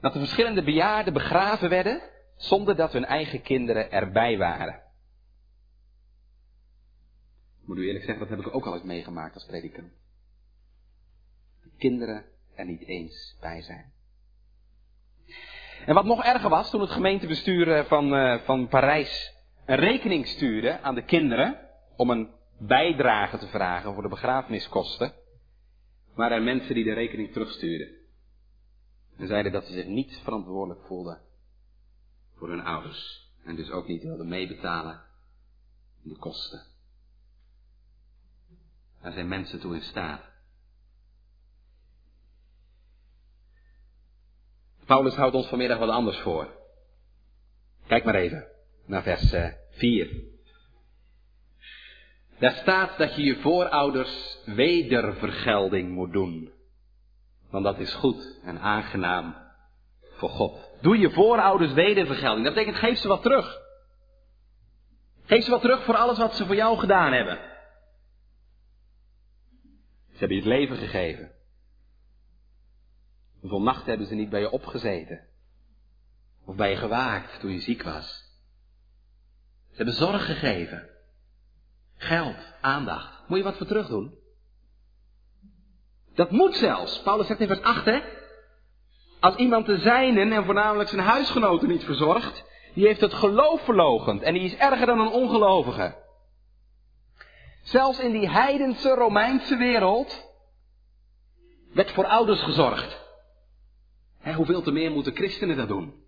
Dat 0.00 0.12
de 0.12 0.18
verschillende 0.18 0.62
bejaarden 0.62 1.12
begraven 1.12 1.68
werden 1.68 2.02
zonder 2.36 2.76
dat 2.76 2.92
hun 2.92 3.04
eigen 3.04 3.42
kinderen 3.42 3.90
erbij 3.90 4.38
waren. 4.38 4.74
Ik 7.60 7.66
moet 7.66 7.78
u 7.78 7.86
eerlijk 7.86 8.04
zeggen, 8.04 8.28
dat 8.28 8.36
heb 8.36 8.46
ik 8.46 8.54
ook 8.54 8.66
al 8.66 8.74
eens 8.74 8.82
meegemaakt 8.82 9.34
als 9.34 9.46
predikant. 9.46 9.92
De 11.62 11.70
kinderen 11.78 12.24
er 12.54 12.64
niet 12.64 12.82
eens 12.82 13.36
bij 13.40 13.62
zijn. 13.62 13.93
En 15.86 15.94
wat 15.94 16.04
nog 16.04 16.24
erger 16.24 16.50
was, 16.50 16.70
toen 16.70 16.80
het 16.80 16.90
gemeentebestuur 16.90 17.72
eh, 17.72 17.84
van, 17.84 18.14
uh, 18.14 18.40
van 18.44 18.68
Parijs 18.68 19.34
een 19.66 19.76
rekening 19.76 20.26
stuurde 20.26 20.80
aan 20.80 20.94
de 20.94 21.04
kinderen 21.04 21.58
om 21.96 22.10
een 22.10 22.30
bijdrage 22.58 23.38
te 23.38 23.46
vragen 23.46 23.94
voor 23.94 24.02
de 24.02 24.08
begrafeniskosten, 24.08 25.12
waren 26.14 26.36
er 26.36 26.42
mensen 26.42 26.74
die 26.74 26.84
de 26.84 26.92
rekening 26.92 27.32
terugstuurden. 27.32 27.88
En 29.16 29.26
zeiden 29.26 29.52
dat 29.52 29.64
ze 29.64 29.72
zich 29.72 29.86
niet 29.86 30.20
verantwoordelijk 30.22 30.86
voelden 30.86 31.20
voor 32.34 32.48
hun 32.48 32.64
ouders. 32.64 33.32
En 33.44 33.56
dus 33.56 33.70
ook 33.70 33.88
niet 33.88 34.02
wilden 34.02 34.28
meebetalen 34.28 35.00
in 36.02 36.10
de 36.10 36.18
kosten. 36.18 36.66
Daar 39.02 39.12
zijn 39.12 39.28
mensen 39.28 39.60
toe 39.60 39.74
in 39.74 39.82
staat. 39.82 40.33
Paulus 44.86 45.14
houdt 45.14 45.34
ons 45.34 45.46
vanmiddag 45.46 45.78
wat 45.78 45.88
anders 45.88 46.18
voor. 46.18 46.48
Kijk 47.86 48.04
maar 48.04 48.14
even 48.14 48.46
naar 48.86 49.02
vers 49.02 49.34
4. 49.70 50.10
Eh, 50.10 50.16
daar 52.38 52.52
staat 52.52 52.98
dat 52.98 53.14
je 53.16 53.22
je 53.22 53.36
voorouders 53.36 54.38
wedervergelding 54.44 55.90
moet 55.90 56.12
doen. 56.12 56.52
Want 57.50 57.64
dat 57.64 57.78
is 57.78 57.94
goed 57.94 58.40
en 58.44 58.58
aangenaam 58.60 59.36
voor 60.12 60.28
God. 60.28 60.70
Doe 60.80 60.98
je 60.98 61.10
voorouders 61.10 61.72
wedervergelding. 61.72 62.44
Dat 62.44 62.54
betekent 62.54 62.78
geef 62.78 62.98
ze 62.98 63.08
wat 63.08 63.22
terug. 63.22 63.62
Geef 65.24 65.44
ze 65.44 65.50
wat 65.50 65.60
terug 65.60 65.84
voor 65.84 65.96
alles 65.96 66.18
wat 66.18 66.36
ze 66.36 66.46
voor 66.46 66.54
jou 66.54 66.78
gedaan 66.78 67.12
hebben. 67.12 67.38
Ze 70.12 70.18
hebben 70.18 70.36
je 70.36 70.42
het 70.42 70.52
leven 70.52 70.76
gegeven. 70.76 71.33
Hoeveel 73.44 73.62
nachten 73.62 73.88
hebben 73.88 74.06
ze 74.06 74.14
niet 74.14 74.30
bij 74.30 74.40
je 74.40 74.50
opgezeten? 74.50 75.20
Of 76.44 76.54
bij 76.54 76.70
je 76.70 76.76
gewaakt 76.76 77.40
toen 77.40 77.50
je 77.50 77.60
ziek 77.60 77.82
was? 77.82 78.06
Ze 79.70 79.76
hebben 79.76 79.94
zorg 79.94 80.24
gegeven. 80.24 80.90
Geld, 81.96 82.36
aandacht. 82.60 83.28
Moet 83.28 83.38
je 83.38 83.44
wat 83.44 83.56
voor 83.56 83.66
terug 83.66 83.86
doen? 83.86 84.14
Dat 86.14 86.30
moet 86.30 86.56
zelfs. 86.56 87.02
Paulus 87.02 87.26
zegt 87.26 87.40
in 87.40 87.46
vers 87.46 87.62
8, 87.62 87.84
hè. 87.84 88.00
Als 89.20 89.36
iemand 89.36 89.66
de 89.66 89.78
zijnen 89.78 90.32
en 90.32 90.44
voornamelijk 90.44 90.88
zijn 90.88 91.02
huisgenoten 91.02 91.68
niet 91.68 91.84
verzorgt, 91.84 92.44
die 92.74 92.86
heeft 92.86 93.00
het 93.00 93.14
geloof 93.14 93.64
verlogend 93.64 94.22
en 94.22 94.34
die 94.34 94.42
is 94.42 94.56
erger 94.56 94.86
dan 94.86 95.00
een 95.00 95.12
ongelovige. 95.12 95.94
Zelfs 97.62 97.98
in 97.98 98.12
die 98.12 98.28
heidense 98.28 98.94
Romeinse 98.94 99.56
wereld 99.56 100.32
werd 101.72 101.90
voor 101.90 102.06
ouders 102.06 102.42
gezorgd. 102.42 103.02
Hoeveel 104.32 104.62
te 104.62 104.70
meer 104.70 104.90
moeten 104.90 105.14
christenen 105.14 105.56
dat 105.56 105.68
doen? 105.68 106.02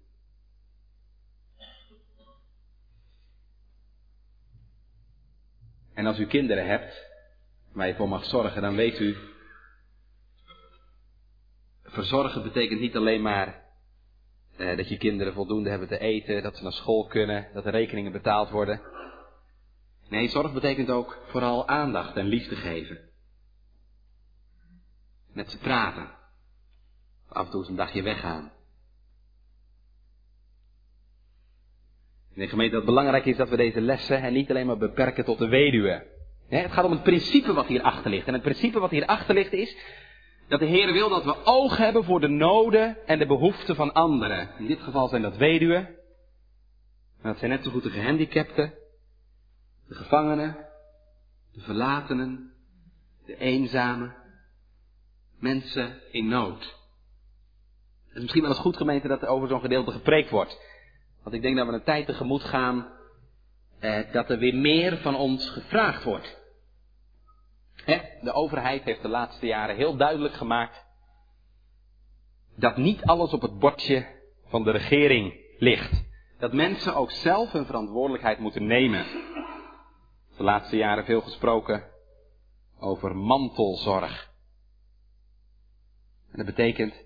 En 5.94 6.06
als 6.06 6.18
u 6.18 6.26
kinderen 6.26 6.66
hebt, 6.66 7.06
waar 7.72 7.86
je 7.86 7.94
voor 7.94 8.08
mag 8.08 8.24
zorgen, 8.24 8.62
dan 8.62 8.74
weet 8.74 9.00
u, 9.00 9.16
verzorgen 11.82 12.42
betekent 12.42 12.80
niet 12.80 12.96
alleen 12.96 13.22
maar 13.22 13.64
eh, 14.56 14.76
dat 14.76 14.88
je 14.88 14.96
kinderen 14.96 15.32
voldoende 15.32 15.70
hebben 15.70 15.88
te 15.88 15.98
eten, 15.98 16.42
dat 16.42 16.56
ze 16.56 16.62
naar 16.62 16.72
school 16.72 17.06
kunnen, 17.06 17.48
dat 17.54 17.64
de 17.64 17.70
rekeningen 17.70 18.12
betaald 18.12 18.50
worden. 18.50 18.80
Nee, 20.08 20.28
zorg 20.28 20.52
betekent 20.52 20.90
ook 20.90 21.18
vooral 21.26 21.68
aandacht 21.68 22.16
en 22.16 22.26
liefde 22.26 22.56
geven. 22.56 23.10
Met 25.32 25.50
ze 25.50 25.58
praten. 25.58 26.15
Af 27.36 27.44
en 27.44 27.50
toe 27.50 27.60
eens 27.60 27.68
een 27.68 27.76
dagje 27.76 28.02
weggaan. 28.02 28.52
In 32.34 32.42
de 32.42 32.48
gemeente 32.48 32.72
dat 32.74 32.82
het 32.82 32.94
belangrijk 32.94 33.24
is 33.24 33.36
dat 33.36 33.48
we 33.48 33.56
deze 33.56 33.80
lessen 33.80 34.22
en 34.22 34.32
niet 34.32 34.50
alleen 34.50 34.66
maar 34.66 34.78
beperken 34.78 35.24
tot 35.24 35.38
de 35.38 35.48
weduwe. 35.48 36.06
Het 36.48 36.72
gaat 36.72 36.84
om 36.84 36.90
het 36.90 37.02
principe 37.02 37.52
wat 37.52 37.66
hierachter 37.66 38.10
ligt. 38.10 38.26
En 38.26 38.32
het 38.32 38.42
principe 38.42 38.78
wat 38.78 38.90
hierachter 38.90 39.34
ligt 39.34 39.52
is 39.52 39.76
dat 40.48 40.60
de 40.60 40.66
Heer 40.66 40.92
wil 40.92 41.08
dat 41.08 41.24
we 41.24 41.44
oog 41.44 41.76
hebben 41.76 42.04
voor 42.04 42.20
de 42.20 42.28
noden 42.28 43.06
en 43.06 43.18
de 43.18 43.26
behoeften 43.26 43.76
van 43.76 43.92
anderen. 43.92 44.50
In 44.58 44.66
dit 44.66 44.80
geval 44.80 45.08
zijn 45.08 45.22
dat 45.22 45.36
weduwen. 45.36 45.86
En 47.22 47.32
dat 47.32 47.38
zijn 47.38 47.50
net 47.50 47.64
zo 47.64 47.70
goed 47.70 47.82
de 47.82 47.90
gehandicapten, 47.90 48.74
de 49.88 49.94
gevangenen, 49.94 50.56
de 51.52 51.60
verlatenen, 51.60 52.52
de 53.26 53.36
eenzamen, 53.36 54.16
mensen 55.38 56.00
in 56.12 56.28
nood. 56.28 56.85
Is 58.16 58.22
misschien 58.22 58.42
wel 58.42 58.50
eens 58.50 58.60
goed 58.60 58.76
gemeente 58.76 59.08
dat 59.08 59.22
er 59.22 59.28
over 59.28 59.48
zo'n 59.48 59.60
gedeelte 59.60 59.90
gepreekt 59.90 60.30
wordt. 60.30 60.60
Want 61.22 61.34
ik 61.34 61.42
denk 61.42 61.56
dat 61.56 61.66
we 61.66 61.72
een 61.72 61.82
tijd 61.82 62.06
tegemoet 62.06 62.44
gaan 62.44 62.86
eh, 63.78 64.12
dat 64.12 64.30
er 64.30 64.38
weer 64.38 64.54
meer 64.54 64.98
van 64.98 65.16
ons 65.16 65.50
gevraagd 65.50 66.04
wordt. 66.04 66.38
Hè? 67.74 67.98
De 68.20 68.32
overheid 68.32 68.84
heeft 68.84 69.02
de 69.02 69.08
laatste 69.08 69.46
jaren 69.46 69.76
heel 69.76 69.96
duidelijk 69.96 70.34
gemaakt 70.34 70.84
dat 72.56 72.76
niet 72.76 73.02
alles 73.02 73.32
op 73.32 73.42
het 73.42 73.58
bordje 73.58 74.06
van 74.46 74.64
de 74.64 74.70
regering 74.70 75.34
ligt. 75.58 76.04
Dat 76.38 76.52
mensen 76.52 76.94
ook 76.94 77.10
zelf 77.10 77.52
hun 77.52 77.66
verantwoordelijkheid 77.66 78.38
moeten 78.38 78.66
nemen. 78.66 79.04
De 80.36 80.42
laatste 80.42 80.76
jaren 80.76 81.04
veel 81.04 81.20
gesproken 81.20 81.84
over 82.78 83.16
mantelzorg. 83.16 84.30
En 86.30 86.36
dat 86.36 86.46
betekent 86.46 87.05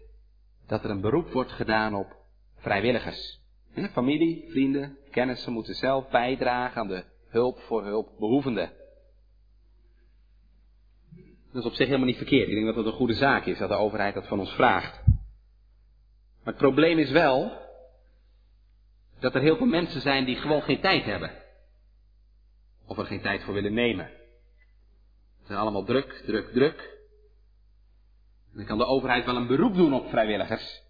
dat 0.70 0.84
er 0.84 0.90
een 0.90 1.00
beroep 1.00 1.32
wordt 1.32 1.52
gedaan 1.52 1.94
op 1.94 2.16
vrijwilligers. 2.56 3.40
Familie, 3.92 4.46
vrienden, 4.50 4.98
kennissen 5.10 5.52
moeten 5.52 5.74
zelf 5.74 6.08
bijdragen 6.08 6.80
aan 6.80 6.88
de 6.88 7.04
hulp 7.28 7.60
voor 7.60 7.84
hulpbehoevenden. 7.84 8.72
Dat 11.52 11.62
is 11.62 11.68
op 11.68 11.74
zich 11.74 11.86
helemaal 11.86 12.06
niet 12.06 12.16
verkeerd. 12.16 12.48
Ik 12.48 12.54
denk 12.54 12.66
dat 12.66 12.76
het 12.76 12.86
een 12.86 12.92
goede 12.92 13.14
zaak 13.14 13.46
is 13.46 13.58
dat 13.58 13.68
de 13.68 13.74
overheid 13.74 14.14
dat 14.14 14.26
van 14.26 14.38
ons 14.38 14.52
vraagt. 14.52 15.02
Maar 15.06 16.52
het 16.54 16.56
probleem 16.56 16.98
is 16.98 17.10
wel 17.10 17.52
dat 19.18 19.34
er 19.34 19.40
heel 19.40 19.56
veel 19.56 19.66
mensen 19.66 20.00
zijn 20.00 20.24
die 20.24 20.36
gewoon 20.36 20.62
geen 20.62 20.80
tijd 20.80 21.04
hebben. 21.04 21.30
Of 22.86 22.98
er 22.98 23.06
geen 23.06 23.22
tijd 23.22 23.42
voor 23.42 23.54
willen 23.54 23.74
nemen. 23.74 24.10
Ze 25.40 25.46
zijn 25.46 25.58
allemaal 25.58 25.84
druk, 25.84 26.22
druk, 26.26 26.52
druk. 26.52 26.99
Dan 28.52 28.64
kan 28.64 28.78
de 28.78 28.84
overheid 28.84 29.24
wel 29.24 29.36
een 29.36 29.46
beroep 29.46 29.74
doen 29.74 29.94
op 29.94 30.08
vrijwilligers. 30.08 30.82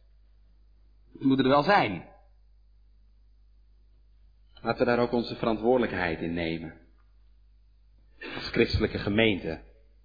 Die 1.12 1.26
moeten 1.26 1.44
er 1.44 1.50
wel 1.50 1.62
zijn. 1.62 2.08
Laten 4.54 4.78
we 4.78 4.84
daar 4.84 4.98
ook 4.98 5.12
onze 5.12 5.36
verantwoordelijkheid 5.36 6.20
in 6.20 6.32
nemen. 6.32 6.74
Als 8.34 8.48
christelijke 8.48 8.98
gemeente. 8.98 9.60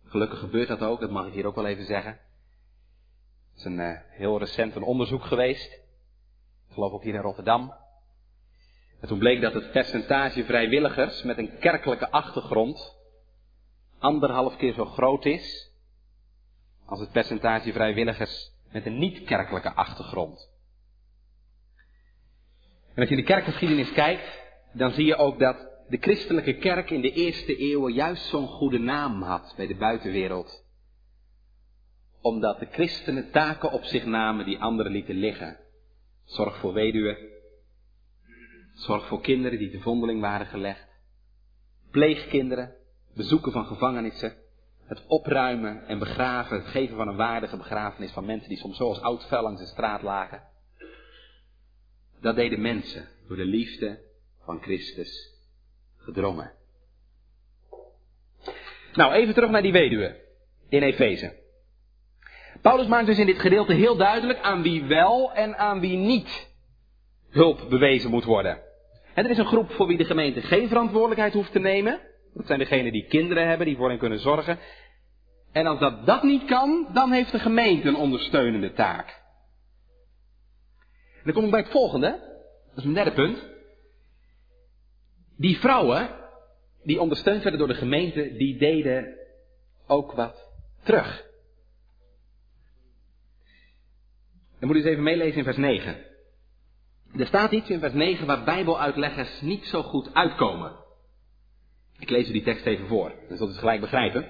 Gelukkig 0.06 0.40
gebeurt 0.40 0.68
dat 0.68 0.82
ook, 0.82 1.00
dat 1.00 1.12
mag 1.12 1.28
ik 1.28 1.34
hier 1.34 1.46
ook 1.46 1.56
wel 1.56 1.66
even 1.66 1.86
zeggen. 1.86 2.12
Er 2.12 2.20
is 3.56 3.64
een 3.64 3.80
uh, 3.80 3.98
heel 4.10 4.40
recent 4.40 4.76
een 4.76 4.84
onderzoek 4.84 5.24
geweest. 5.24 5.74
Ik 6.68 6.74
geloof 6.74 6.92
ook 6.92 7.04
hier 7.04 7.14
in 7.14 7.22
Rotterdam. 7.22 7.74
En 9.02 9.08
toen 9.08 9.20
bleek 9.20 9.42
dat 9.42 9.54
het 9.54 9.72
percentage 9.72 10.46
vrijwilligers 10.46 11.24
met 11.24 11.38
een 11.38 11.58
kerkelijke 11.60 12.12
achtergrond 12.12 12.96
anderhalf 14.00 14.58
keer 14.58 14.74
zo 14.74 14.86
groot 14.86 15.26
is 15.26 15.75
als 16.86 17.00
het 17.00 17.12
percentage 17.12 17.72
vrijwilligers 17.72 18.52
met 18.72 18.86
een 18.86 18.98
niet-kerkelijke 18.98 19.74
achtergrond. 19.74 20.50
En 22.94 23.02
als 23.02 23.10
je 23.10 23.16
de 23.16 23.24
kerkgeschiedenis 23.24 23.92
kijkt, 23.92 24.44
dan 24.74 24.92
zie 24.92 25.06
je 25.06 25.16
ook 25.16 25.40
dat 25.40 25.68
de 25.88 25.98
christelijke 25.98 26.54
kerk 26.54 26.90
in 26.90 27.02
de 27.02 27.12
eerste 27.12 27.56
eeuwen 27.56 27.94
juist 27.94 28.26
zo'n 28.26 28.48
goede 28.48 28.80
naam 28.80 29.22
had 29.22 29.54
bij 29.56 29.68
de 29.68 29.76
buitenwereld. 29.76 30.64
Omdat 32.22 32.60
de 32.60 32.68
christenen 32.72 33.32
taken 33.32 33.72
op 33.72 33.84
zich 33.84 34.06
namen 34.06 34.46
die 34.46 34.60
anderen 34.60 34.92
lieten 34.92 35.16
liggen. 35.16 35.60
Zorg 36.24 36.58
voor 36.58 36.74
weduwen. 36.74 37.18
Zorg 38.74 39.08
voor 39.08 39.22
kinderen 39.22 39.60
die 39.60 39.72
te 39.72 39.80
vondeling 39.80 40.22
waren 40.22 40.46
gelegd. 40.46 40.88
Pleegkinderen. 41.92 42.76
Bezoeken 43.14 43.52
van 43.52 43.66
gevangenissen. 43.66 44.45
Het 44.86 45.04
opruimen 45.08 45.88
en 45.88 46.00
begraven, 46.00 46.58
het 46.58 46.68
geven 46.68 46.96
van 46.96 47.08
een 47.08 47.16
waardige 47.16 47.58
begrafenis 47.58 48.12
van 48.12 48.26
mensen 48.26 48.50
die 48.50 48.58
soms 48.58 48.78
zoals 48.78 49.02
oud 49.02 49.28
vuil 49.28 49.44
langs 49.44 49.62
de 49.62 49.68
straat 49.68 50.02
lagen. 50.02 50.44
Dat 52.22 52.36
deden 52.36 52.62
mensen 52.62 53.08
door 53.28 53.38
de 53.38 53.46
liefde 53.46 54.00
van 54.44 54.62
Christus 54.62 55.34
gedrongen. 55.98 56.52
Nou, 58.94 59.14
even 59.14 59.34
terug 59.34 59.50
naar 59.50 59.62
die 59.62 59.72
weduwe 59.72 60.20
in 60.70 60.84
Efeze. 60.84 61.44
Paulus 62.62 62.88
maakt 62.88 63.06
dus 63.06 63.18
in 63.18 63.26
dit 63.26 63.40
gedeelte 63.40 63.74
heel 63.74 63.96
duidelijk 63.96 64.40
aan 64.40 64.62
wie 64.62 64.84
wel 64.84 65.34
en 65.34 65.58
aan 65.58 65.80
wie 65.80 65.98
niet 65.98 66.54
hulp 67.30 67.70
bewezen 67.70 68.10
moet 68.10 68.24
worden. 68.24 68.62
En 69.14 69.24
er 69.24 69.32
is 69.32 69.38
een 69.38 69.46
groep 69.46 69.72
voor 69.72 69.88
wie 69.88 69.98
de 69.98 70.06
gemeente 70.06 70.42
geen 70.42 70.68
verantwoordelijkheid 70.68 71.34
hoeft 71.34 71.52
te 71.52 71.60
nemen. 71.60 72.00
Dat 72.36 72.48
zijn 72.48 72.60
degenen 72.60 72.92
die 72.92 73.08
kinderen 73.08 73.48
hebben, 73.48 73.68
die 73.68 73.76
voor 73.76 73.90
hen 73.90 73.98
kunnen 73.98 74.20
zorgen. 74.20 74.60
En 75.52 75.66
als 75.66 75.80
dat, 75.80 76.06
dat 76.06 76.24
niet 76.24 76.46
kan, 76.46 76.90
dan 76.94 77.12
heeft 77.12 77.32
de 77.32 77.40
gemeente 77.40 77.88
een 77.88 77.96
ondersteunende 77.96 78.74
taak. 78.74 79.08
En 81.16 81.22
dan 81.24 81.34
kom 81.34 81.44
ik 81.44 81.52
bij 81.52 81.60
het 81.60 81.72
volgende. 81.72 82.10
Dat 82.68 82.78
is 82.78 82.84
mijn 82.84 82.96
derde 82.96 83.12
punt. 83.12 83.50
Die 85.38 85.58
vrouwen, 85.58 86.10
die 86.84 87.02
ondersteund 87.02 87.42
werden 87.42 87.60
door 87.60 87.68
de 87.68 87.76
gemeente, 87.76 88.36
die 88.38 88.58
deden 88.58 89.18
ook 89.88 90.12
wat 90.12 90.52
terug. 90.84 91.26
Dan 94.60 94.68
moet 94.68 94.76
u 94.76 94.80
eens 94.80 94.88
even 94.88 95.04
meelezen 95.04 95.38
in 95.38 95.44
vers 95.44 95.58
9. 95.58 96.06
Er 97.18 97.28
staat 97.28 97.52
iets 97.52 97.70
in 97.70 97.80
vers 97.80 97.94
9 97.94 98.28
waar 98.28 98.44
bijbeluitleggers 98.44 99.42
niet 99.42 99.66
zo 99.66 99.84
goed 99.84 100.14
uitkomen. 100.14 100.85
Ik 102.00 102.10
lees 102.10 102.30
u 102.30 102.32
die 102.32 102.44
tekst 102.44 102.66
even 102.66 102.88
voor, 102.88 103.14
dan 103.28 103.38
zult 103.38 103.50
u 103.50 103.52
het 103.52 103.60
gelijk 103.60 103.82
begrijpen. 103.82 104.28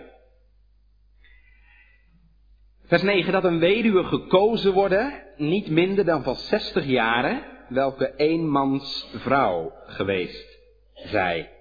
Vers 2.84 3.02
9, 3.02 3.32
dat 3.32 3.44
een 3.44 3.60
weduwe 3.60 4.04
gekozen 4.04 4.74
worden, 4.74 5.24
niet 5.38 5.70
minder 5.70 6.06
dan 6.06 6.24
van 6.24 6.36
60 6.36 6.86
jaren, 6.86 7.44
welke 7.70 8.16
eenmans 8.16 9.10
vrouw 9.14 9.74
geweest 9.86 10.60
zij. 10.94 11.52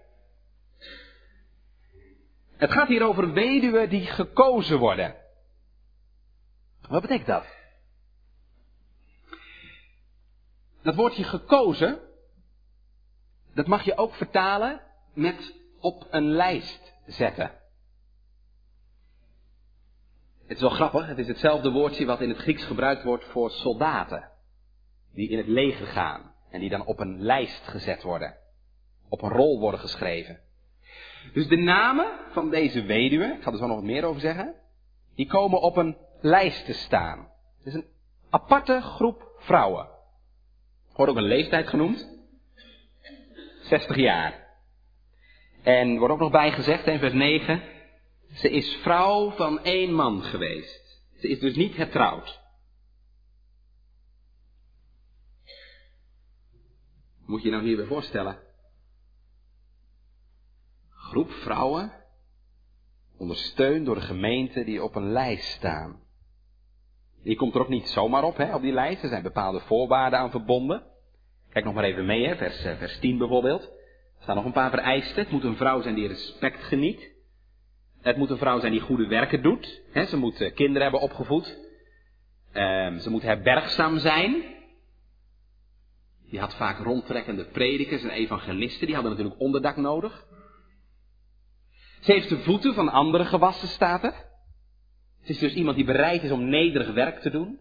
Het 2.56 2.72
gaat 2.72 2.88
hier 2.88 3.06
over 3.06 3.32
weduwen 3.32 3.88
die 3.88 4.06
gekozen 4.06 4.78
worden. 4.78 5.16
Wat 6.88 7.02
betekent 7.02 7.26
dat? 7.26 7.46
Dat 10.82 10.94
woordje 10.94 11.24
gekozen, 11.24 11.98
dat 13.54 13.66
mag 13.66 13.84
je 13.84 13.96
ook 13.96 14.14
vertalen 14.14 14.80
met 15.14 15.63
op 15.84 16.06
een 16.10 16.30
lijst 16.30 16.94
zetten. 17.06 17.50
Het 20.46 20.56
is 20.56 20.60
wel 20.60 20.70
grappig, 20.70 21.06
het 21.06 21.18
is 21.18 21.28
hetzelfde 21.28 21.70
woordje 21.70 22.06
wat 22.06 22.20
in 22.20 22.28
het 22.28 22.38
Grieks 22.38 22.64
gebruikt 22.64 23.02
wordt 23.02 23.24
voor 23.24 23.50
soldaten. 23.50 24.30
Die 25.12 25.28
in 25.28 25.38
het 25.38 25.46
leger 25.46 25.86
gaan 25.86 26.34
en 26.50 26.60
die 26.60 26.70
dan 26.70 26.86
op 26.86 27.00
een 27.00 27.22
lijst 27.22 27.68
gezet 27.68 28.02
worden 28.02 28.36
op 29.08 29.22
een 29.22 29.30
rol 29.30 29.60
worden 29.60 29.80
geschreven. 29.80 30.40
Dus 31.32 31.48
de 31.48 31.56
namen 31.56 32.06
van 32.30 32.50
deze 32.50 32.82
weduwe, 32.82 33.24
ik 33.24 33.42
ga 33.42 33.50
er 33.50 33.58
zo 33.58 33.66
nog 33.66 33.76
wat 33.76 33.84
meer 33.84 34.04
over 34.04 34.20
zeggen, 34.20 34.54
die 35.14 35.26
komen 35.26 35.60
op 35.60 35.76
een 35.76 35.96
lijst 36.20 36.64
te 36.64 36.72
staan. 36.72 37.28
Het 37.58 37.66
is 37.66 37.74
een 37.74 37.86
aparte 38.30 38.80
groep 38.80 39.34
vrouwen. 39.38 39.88
Wordt 40.94 41.12
ook 41.12 41.18
een 41.18 41.22
leeftijd 41.22 41.68
genoemd. 41.68 42.08
60 43.62 43.96
jaar. 43.96 44.43
En 45.64 45.98
wordt 45.98 46.14
ook 46.14 46.20
nog 46.20 46.30
bijgezegd 46.30 46.86
in 46.86 46.98
vers 46.98 47.12
9, 47.12 47.62
ze 48.32 48.50
is 48.50 48.74
vrouw 48.74 49.30
van 49.30 49.62
één 49.62 49.92
man 49.92 50.22
geweest. 50.22 51.02
Ze 51.18 51.28
is 51.28 51.40
dus 51.40 51.56
niet 51.56 51.74
getrouwd. 51.74 52.40
Moet 57.26 57.42
je 57.42 57.50
nou 57.50 57.62
hierbij 57.62 57.86
voorstellen? 57.86 58.38
Groep 60.90 61.30
vrouwen, 61.30 61.92
ondersteund 63.16 63.86
door 63.86 63.94
de 63.94 64.00
gemeente 64.00 64.64
die 64.64 64.82
op 64.82 64.94
een 64.94 65.12
lijst 65.12 65.50
staan. 65.50 66.00
Die 67.22 67.36
komt 67.36 67.54
er 67.54 67.60
ook 67.60 67.68
niet 67.68 67.88
zomaar 67.88 68.24
op, 68.24 68.36
hè, 68.36 68.54
op 68.54 68.62
die 68.62 68.72
lijst. 68.72 69.02
Er 69.02 69.08
zijn 69.08 69.22
bepaalde 69.22 69.60
voorwaarden 69.60 70.18
aan 70.18 70.30
verbonden. 70.30 70.82
Kijk 71.50 71.64
nog 71.64 71.74
maar 71.74 71.84
even 71.84 72.06
mee, 72.06 72.26
hè, 72.26 72.36
vers, 72.36 72.64
eh, 72.64 72.78
vers 72.78 72.98
10 72.98 73.18
bijvoorbeeld. 73.18 73.73
Er 74.24 74.30
staan 74.30 74.44
nog 74.44 74.54
een 74.54 74.60
paar 74.60 74.70
vereisten. 74.70 75.22
Het 75.22 75.32
moet 75.32 75.44
een 75.44 75.56
vrouw 75.56 75.82
zijn 75.82 75.94
die 75.94 76.08
respect 76.08 76.64
geniet. 76.64 77.12
Het 78.00 78.16
moet 78.16 78.30
een 78.30 78.38
vrouw 78.38 78.60
zijn 78.60 78.72
die 78.72 78.80
goede 78.80 79.06
werken 79.06 79.42
doet. 79.42 79.82
Ze 80.08 80.16
moet 80.16 80.40
eh, 80.40 80.54
kinderen 80.54 80.82
hebben 80.82 81.00
opgevoed. 81.00 81.58
Um, 82.52 82.98
ze 82.98 83.10
moet 83.10 83.22
herbergzaam 83.22 83.98
zijn. 83.98 84.44
Die 86.30 86.40
had 86.40 86.54
vaak 86.54 86.78
rondtrekkende 86.78 87.44
predikers 87.44 88.02
en 88.02 88.10
evangelisten. 88.10 88.86
Die 88.86 88.94
hadden 88.94 89.12
natuurlijk 89.12 89.40
onderdak 89.40 89.76
nodig. 89.76 90.26
Ze 92.00 92.12
heeft 92.12 92.28
de 92.28 92.38
voeten 92.38 92.74
van 92.74 92.88
andere 92.88 93.24
gewassen, 93.24 93.68
staat 93.68 94.04
er. 94.04 94.14
Het 95.20 95.28
is 95.28 95.38
dus 95.38 95.54
iemand 95.54 95.76
die 95.76 95.86
bereid 95.86 96.22
is 96.22 96.30
om 96.30 96.48
nederig 96.48 96.92
werk 96.92 97.20
te 97.20 97.30
doen. 97.30 97.58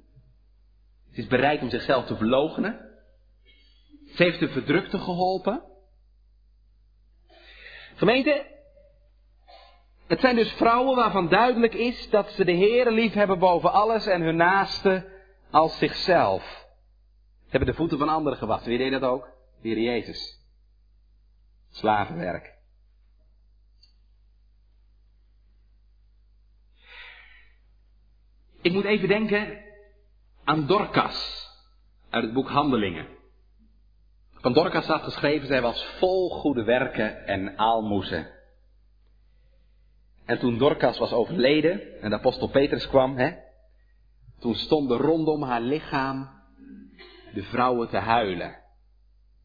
Ze 1.11 1.19
is 1.19 1.27
bereid 1.27 1.61
om 1.61 1.69
zichzelf 1.69 2.05
te 2.05 2.15
verloochenen. 2.15 2.79
Ze 4.15 4.23
heeft 4.23 4.39
de 4.39 4.49
verdrukte 4.49 4.99
geholpen. 4.99 5.71
Gemeente, 7.95 8.45
het 10.07 10.19
zijn 10.19 10.35
dus 10.35 10.51
vrouwen 10.51 10.95
waarvan 10.95 11.29
duidelijk 11.29 11.73
is 11.73 12.09
dat 12.09 12.31
ze 12.31 12.45
de 12.45 12.51
Heer 12.51 12.91
lief 12.91 13.13
hebben 13.13 13.39
boven 13.39 13.71
alles 13.71 14.05
en 14.05 14.21
hun 14.21 14.35
naaste 14.35 15.11
als 15.51 15.77
zichzelf. 15.77 16.43
Ze 17.43 17.49
hebben 17.49 17.69
de 17.69 17.75
voeten 17.75 17.97
van 17.97 18.09
anderen 18.09 18.37
gewassen. 18.37 18.69
Wie 18.69 18.77
deed 18.77 18.91
dat 18.91 19.01
ook? 19.01 19.29
De 19.61 19.67
Heer 19.67 19.79
Jezus. 19.79 20.47
Slavenwerk. 21.69 22.53
Ik 28.61 28.71
moet 28.71 28.85
even 28.85 29.07
denken 29.07 29.63
aan 30.43 30.67
Dorcas 30.67 31.49
uit 32.09 32.23
het 32.23 32.33
boek 32.33 32.49
Handelingen. 32.49 33.07
Van 34.43 34.53
Dorcas 34.53 34.83
staat 34.83 35.03
geschreven, 35.03 35.47
zij 35.47 35.61
was 35.61 35.85
vol 35.85 36.29
goede 36.29 36.63
werken 36.63 37.25
en 37.27 37.57
aalmoezen. 37.57 38.27
En 40.25 40.39
toen 40.39 40.57
Dorcas 40.57 40.97
was 40.97 41.13
overleden 41.13 42.01
en 42.01 42.09
de 42.09 42.15
apostel 42.15 42.47
Petrus 42.47 42.87
kwam, 42.87 43.17
hè, 43.17 43.31
toen 44.39 44.55
stonden 44.55 44.97
rondom 44.97 45.43
haar 45.43 45.61
lichaam 45.61 46.29
de 47.33 47.43
vrouwen 47.43 47.89
te 47.89 47.97
huilen. 47.97 48.55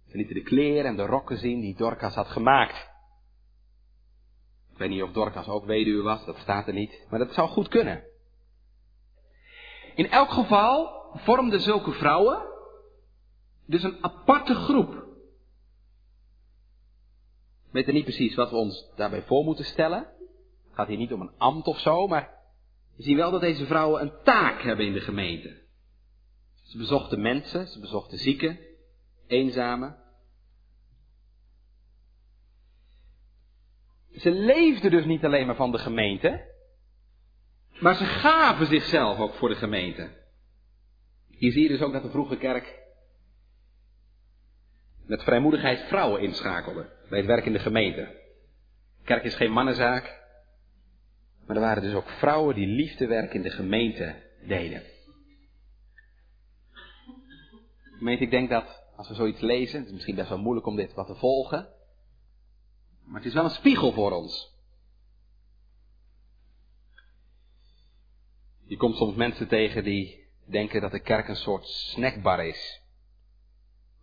Ze 0.06 0.16
lieten 0.16 0.34
de 0.34 0.42
kleren 0.42 0.84
en 0.84 0.96
de 0.96 1.06
rokken 1.06 1.38
zien 1.38 1.60
die 1.60 1.76
Dorcas 1.76 2.14
had 2.14 2.28
gemaakt. 2.28 2.90
Ik 4.70 4.78
weet 4.78 4.90
niet 4.90 5.02
of 5.02 5.12
Dorcas 5.12 5.48
ook 5.48 5.64
weduwe 5.64 6.02
was, 6.02 6.24
dat 6.24 6.38
staat 6.38 6.66
er 6.66 6.74
niet, 6.74 7.06
maar 7.10 7.18
dat 7.18 7.34
zou 7.34 7.48
goed 7.48 7.68
kunnen. 7.68 8.04
In 9.94 10.10
elk 10.10 10.30
geval 10.30 10.90
vormden 11.14 11.60
zulke 11.60 11.92
vrouwen 11.92 12.56
dus 13.68 13.82
een 13.82 14.04
aparte 14.04 14.54
groep. 14.54 14.92
We 17.64 17.74
weten 17.74 17.94
niet 17.94 18.04
precies 18.04 18.34
wat 18.34 18.50
we 18.50 18.56
ons 18.56 18.90
daarbij 18.96 19.22
voor 19.22 19.44
moeten 19.44 19.64
stellen. 19.64 19.98
Het 19.98 20.74
gaat 20.74 20.88
hier 20.88 20.96
niet 20.96 21.12
om 21.12 21.20
een 21.20 21.36
ambt 21.38 21.66
of 21.66 21.78
zo, 21.78 22.06
maar 22.06 22.30
we 22.96 23.02
zien 23.02 23.16
wel 23.16 23.30
dat 23.30 23.40
deze 23.40 23.66
vrouwen 23.66 24.02
een 24.02 24.12
taak 24.24 24.62
hebben 24.62 24.86
in 24.86 24.92
de 24.92 25.00
gemeente. 25.00 25.62
Ze 26.62 26.78
bezochten 26.78 27.20
mensen, 27.20 27.66
ze 27.66 27.80
bezochten 27.80 28.18
zieken, 28.18 28.58
eenzamen. 29.26 29.96
Ze 34.10 34.30
leefden 34.30 34.90
dus 34.90 35.04
niet 35.04 35.24
alleen 35.24 35.46
maar 35.46 35.56
van 35.56 35.72
de 35.72 35.78
gemeente, 35.78 36.54
maar 37.80 37.94
ze 37.94 38.04
gaven 38.04 38.66
zichzelf 38.66 39.18
ook 39.18 39.34
voor 39.34 39.48
de 39.48 39.54
gemeente. 39.54 40.26
Hier 41.28 41.52
zie 41.52 41.62
je 41.62 41.68
dus 41.68 41.82
ook 41.82 41.92
dat 41.92 42.02
de 42.02 42.10
vroege 42.10 42.36
kerk 42.36 42.86
met 45.08 45.22
vrijmoedigheid 45.22 45.80
vrouwen 45.80 46.20
inschakelde 46.20 46.90
bij 47.08 47.18
het 47.18 47.26
werk 47.26 47.44
in 47.44 47.52
de 47.52 47.58
gemeente. 47.58 48.16
Kerk 49.04 49.24
is 49.24 49.34
geen 49.34 49.52
mannenzaak, 49.52 50.22
maar 51.46 51.56
er 51.56 51.62
waren 51.62 51.82
dus 51.82 51.94
ook 51.94 52.08
vrouwen 52.08 52.54
die 52.54 52.66
liefdewerk 52.66 53.34
in 53.34 53.42
de 53.42 53.50
gemeente 53.50 54.22
deden. 54.46 54.82
Gemeente, 57.98 58.24
ik 58.24 58.30
denk 58.30 58.50
dat 58.50 58.82
als 58.96 59.08
we 59.08 59.14
zoiets 59.14 59.40
lezen, 59.40 59.78
het 59.78 59.86
is 59.88 59.94
misschien 59.94 60.14
best 60.14 60.28
wel 60.28 60.38
moeilijk 60.38 60.66
om 60.66 60.76
dit 60.76 60.94
wat 60.94 61.06
te 61.06 61.14
volgen, 61.14 61.68
maar 63.04 63.16
het 63.16 63.28
is 63.28 63.34
wel 63.34 63.44
een 63.44 63.50
spiegel 63.50 63.92
voor 63.92 64.12
ons. 64.12 64.56
Je 68.64 68.76
komt 68.76 68.96
soms 68.96 69.16
mensen 69.16 69.48
tegen 69.48 69.84
die 69.84 70.26
denken 70.44 70.80
dat 70.80 70.90
de 70.90 71.00
kerk 71.00 71.28
een 71.28 71.36
soort 71.36 71.66
snackbar 71.66 72.46
is. 72.46 72.77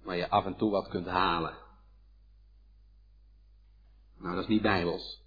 Waar 0.05 0.15
je 0.15 0.29
af 0.29 0.45
en 0.45 0.55
toe 0.55 0.71
wat 0.71 0.87
kunt 0.87 1.07
halen. 1.07 1.57
Nou, 4.17 4.35
dat 4.35 4.43
is 4.43 4.49
niet 4.49 4.61
bijbels. 4.61 5.23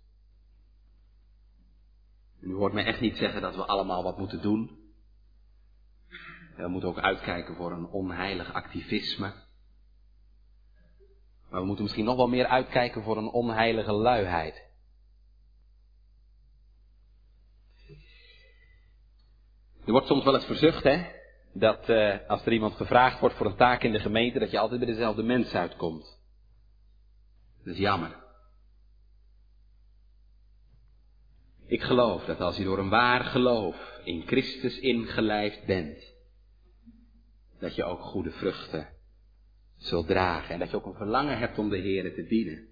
En 2.40 2.50
u 2.50 2.54
hoort 2.54 2.72
mij 2.72 2.84
echt 2.84 3.00
niet 3.00 3.16
zeggen 3.16 3.42
dat 3.42 3.54
we 3.54 3.66
allemaal 3.66 4.02
wat 4.02 4.18
moeten 4.18 4.42
doen. 4.42 4.78
We 6.56 6.68
moeten 6.68 6.88
ook 6.88 6.98
uitkijken 6.98 7.56
voor 7.56 7.72
een 7.72 7.86
onheilig 7.86 8.52
activisme. 8.52 9.34
Maar 11.50 11.60
we 11.60 11.66
moeten 11.66 11.84
misschien 11.84 12.04
nog 12.04 12.16
wel 12.16 12.28
meer 12.28 12.46
uitkijken 12.46 13.02
voor 13.02 13.16
een 13.16 13.30
onheilige 13.30 13.92
luiheid. 13.92 14.66
Er 19.84 19.92
wordt 19.94 20.06
soms 20.06 20.24
wel 20.24 20.34
eens 20.34 20.44
verzucht, 20.44 20.82
hè, 20.82 21.17
dat 21.52 21.88
uh, 21.88 22.16
als 22.28 22.46
er 22.46 22.52
iemand 22.52 22.74
gevraagd 22.74 23.20
wordt 23.20 23.34
voor 23.34 23.46
een 23.46 23.56
taak 23.56 23.82
in 23.82 23.92
de 23.92 24.00
gemeente, 24.00 24.38
dat 24.38 24.50
je 24.50 24.58
altijd 24.58 24.80
bij 24.80 24.88
dezelfde 24.88 25.22
mens 25.22 25.54
uitkomt. 25.54 26.20
Dat 27.64 27.74
is 27.74 27.78
jammer. 27.78 28.26
Ik 31.66 31.82
geloof 31.82 32.24
dat 32.24 32.40
als 32.40 32.56
je 32.56 32.64
door 32.64 32.78
een 32.78 32.88
waar 32.88 33.24
geloof 33.24 34.00
in 34.04 34.22
Christus 34.26 34.78
ingelijfd 34.78 35.66
bent, 35.66 36.14
dat 37.58 37.74
je 37.74 37.84
ook 37.84 38.00
goede 38.00 38.30
vruchten 38.30 38.88
zult 39.76 40.06
dragen 40.06 40.54
en 40.54 40.58
dat 40.58 40.70
je 40.70 40.76
ook 40.76 40.86
een 40.86 40.94
verlangen 40.94 41.38
hebt 41.38 41.58
om 41.58 41.68
de 41.68 41.76
Heer 41.76 42.14
te 42.14 42.26
dienen. 42.26 42.68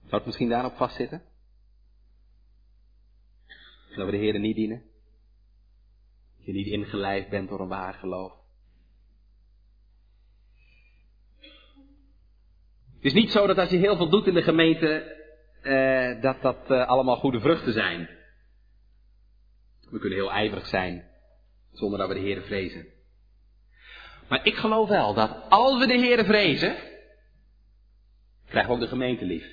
Zou 0.00 0.16
het 0.16 0.26
misschien 0.26 0.48
daarop 0.48 0.76
vastzitten? 0.76 1.22
Dat 3.96 4.04
we 4.04 4.10
de 4.10 4.16
Heer 4.16 4.38
niet 4.38 4.56
dienen. 4.56 4.89
Je 6.50 6.56
niet 6.56 6.66
ingeleid 6.66 7.28
bent 7.28 7.48
door 7.48 7.60
een 7.60 7.68
waar 7.68 7.94
geloof. 7.94 8.32
Het 12.94 13.04
is 13.04 13.12
niet 13.12 13.30
zo 13.30 13.46
dat 13.46 13.58
als 13.58 13.70
je 13.70 13.76
heel 13.76 13.96
veel 13.96 14.08
doet 14.08 14.26
in 14.26 14.34
de 14.34 14.42
gemeente, 14.42 15.16
eh, 15.62 16.22
dat 16.22 16.42
dat 16.42 16.70
eh, 16.70 16.86
allemaal 16.86 17.16
goede 17.16 17.40
vruchten 17.40 17.72
zijn. 17.72 18.08
We 19.90 19.98
kunnen 19.98 20.18
heel 20.18 20.32
ijverig 20.32 20.66
zijn, 20.66 21.10
zonder 21.72 21.98
dat 21.98 22.08
we 22.08 22.14
de 22.14 22.20
Heer 22.20 22.42
vrezen. 22.42 22.86
Maar 24.28 24.46
ik 24.46 24.54
geloof 24.54 24.88
wel 24.88 25.14
dat 25.14 25.46
als 25.48 25.78
we 25.78 25.86
de 25.86 25.98
Heer 25.98 26.24
vrezen, 26.24 26.76
krijgen 28.46 28.70
we 28.70 28.76
ook 28.76 28.82
de 28.82 28.88
gemeente 28.88 29.24
lief. 29.24 29.46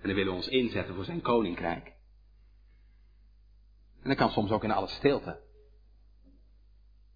En 0.00 0.08
dan 0.08 0.14
willen 0.14 0.32
we 0.32 0.38
ons 0.38 0.48
inzetten 0.48 0.94
voor 0.94 1.04
zijn 1.04 1.20
koninkrijk. 1.20 1.86
En 4.02 4.08
dat 4.08 4.16
kan 4.16 4.30
soms 4.30 4.50
ook 4.50 4.64
in 4.64 4.70
alle 4.70 4.88
stilte. 4.88 5.50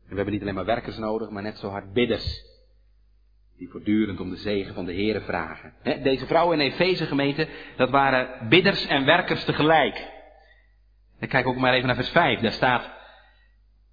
En 0.07 0.13
we 0.13 0.17
hebben 0.17 0.33
niet 0.33 0.43
alleen 0.43 0.55
maar 0.55 0.65
werkers 0.65 0.97
nodig, 0.97 1.31
maar 1.31 1.43
net 1.43 1.59
zo 1.59 1.69
hard 1.69 1.93
bidders. 1.93 2.45
Die 3.59 3.69
voortdurend 3.69 4.21
om 4.21 4.31
de 4.31 4.37
zegen 4.37 4.75
van 4.75 4.85
de 4.85 4.95
Here 4.95 5.21
vragen. 5.21 5.75
deze 5.83 6.27
vrouwen 6.27 6.61
in 6.61 6.73
Efeze 6.73 7.07
gemeente, 7.07 7.49
dat 7.77 7.91
waren 7.91 8.49
bidders 8.49 8.87
en 8.87 9.05
werkers 9.05 9.45
tegelijk. 9.45 10.15
En 11.19 11.29
kijk 11.29 11.47
ook 11.47 11.57
maar 11.57 11.75
even 11.75 11.87
naar 11.87 11.97
vers 11.97 12.09
5. 12.09 12.41
Daar 12.41 12.53
staat, 12.53 12.91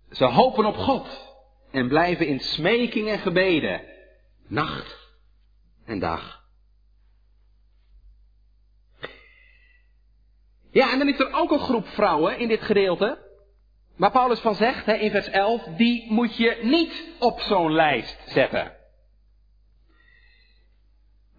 ze 0.09 0.25
hopen 0.25 0.65
op 0.65 0.75
God 0.75 1.35
en 1.71 1.87
blijven 1.87 2.27
in 2.27 2.39
smeking 2.39 3.09
en 3.09 3.19
gebeden, 3.19 3.81
nacht 4.47 5.11
en 5.85 5.99
dag. 5.99 6.41
Ja, 10.71 10.91
en 10.91 10.97
dan 10.97 11.07
is 11.07 11.19
er 11.19 11.33
ook 11.33 11.51
een 11.51 11.59
groep 11.59 11.87
vrouwen 11.87 12.37
in 12.37 12.47
dit 12.47 12.61
gedeelte. 12.61 13.22
Waar 13.95 14.11
Paulus 14.11 14.39
van 14.39 14.55
zegt 14.55 14.85
hè, 14.85 14.93
in 14.93 15.11
vers 15.11 15.29
11, 15.29 15.63
die 15.63 16.11
moet 16.11 16.37
je 16.37 16.59
niet 16.63 17.15
op 17.19 17.39
zo'n 17.39 17.71
lijst 17.71 18.23
zetten. 18.25 18.73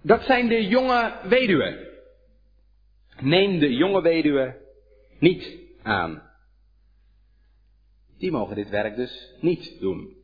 Dat 0.02 0.22
zijn 0.24 0.48
de 0.48 0.66
jonge 0.66 1.20
weduwen. 1.28 1.88
Neem 3.20 3.58
de 3.58 3.74
jonge 3.74 4.02
weduwe 4.02 4.56
niet 5.18 5.58
aan. 5.82 6.22
Die 8.18 8.30
mogen 8.30 8.56
dit 8.56 8.68
werk 8.68 8.96
dus 8.96 9.36
niet 9.40 9.80
doen. 9.80 10.16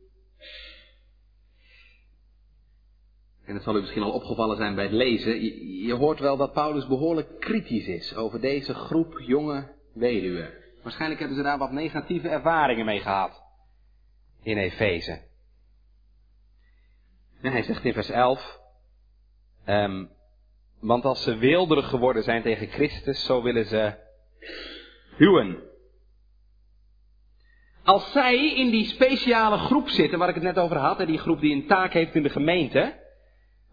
En 3.45 3.53
het 3.53 3.63
zal 3.63 3.75
u 3.75 3.79
misschien 3.79 4.03
al 4.03 4.11
opgevallen 4.11 4.57
zijn 4.57 4.75
bij 4.75 4.83
het 4.83 4.93
lezen. 4.93 5.41
Je, 5.41 5.81
je 5.85 5.93
hoort 5.93 6.19
wel 6.19 6.37
dat 6.37 6.53
Paulus 6.53 6.87
behoorlijk 6.87 7.39
kritisch 7.39 7.87
is 7.87 8.15
over 8.15 8.41
deze 8.41 8.73
groep 8.73 9.19
jonge 9.19 9.75
weduwen. 9.93 10.60
Waarschijnlijk 10.81 11.19
hebben 11.19 11.37
ze 11.37 11.43
daar 11.43 11.57
wat 11.57 11.71
negatieve 11.71 12.29
ervaringen 12.29 12.85
mee 12.85 12.99
gehad. 12.99 13.43
In 14.43 14.57
Efeze. 14.57 15.21
En 17.41 17.51
hij 17.51 17.63
zegt 17.63 17.83
in 17.83 17.93
vers 17.93 18.09
11. 18.09 18.59
Um, 19.65 20.09
want 20.79 21.05
als 21.05 21.23
ze 21.23 21.35
weelderig 21.35 21.89
geworden 21.89 22.23
zijn 22.23 22.41
tegen 22.41 22.67
Christus, 22.67 23.25
zo 23.25 23.41
willen 23.41 23.65
ze 23.65 23.93
huwen. 25.17 25.63
Als 27.83 28.11
zij 28.11 28.55
in 28.55 28.69
die 28.69 28.85
speciale 28.85 29.57
groep 29.57 29.89
zitten 29.89 30.19
waar 30.19 30.29
ik 30.29 30.35
het 30.35 30.43
net 30.43 30.59
over 30.59 30.77
had, 30.77 30.97
die 30.97 31.17
groep 31.17 31.39
die 31.39 31.55
een 31.55 31.67
taak 31.67 31.93
heeft 31.93 32.15
in 32.15 32.23
de 32.23 32.29
gemeente, 32.29 32.99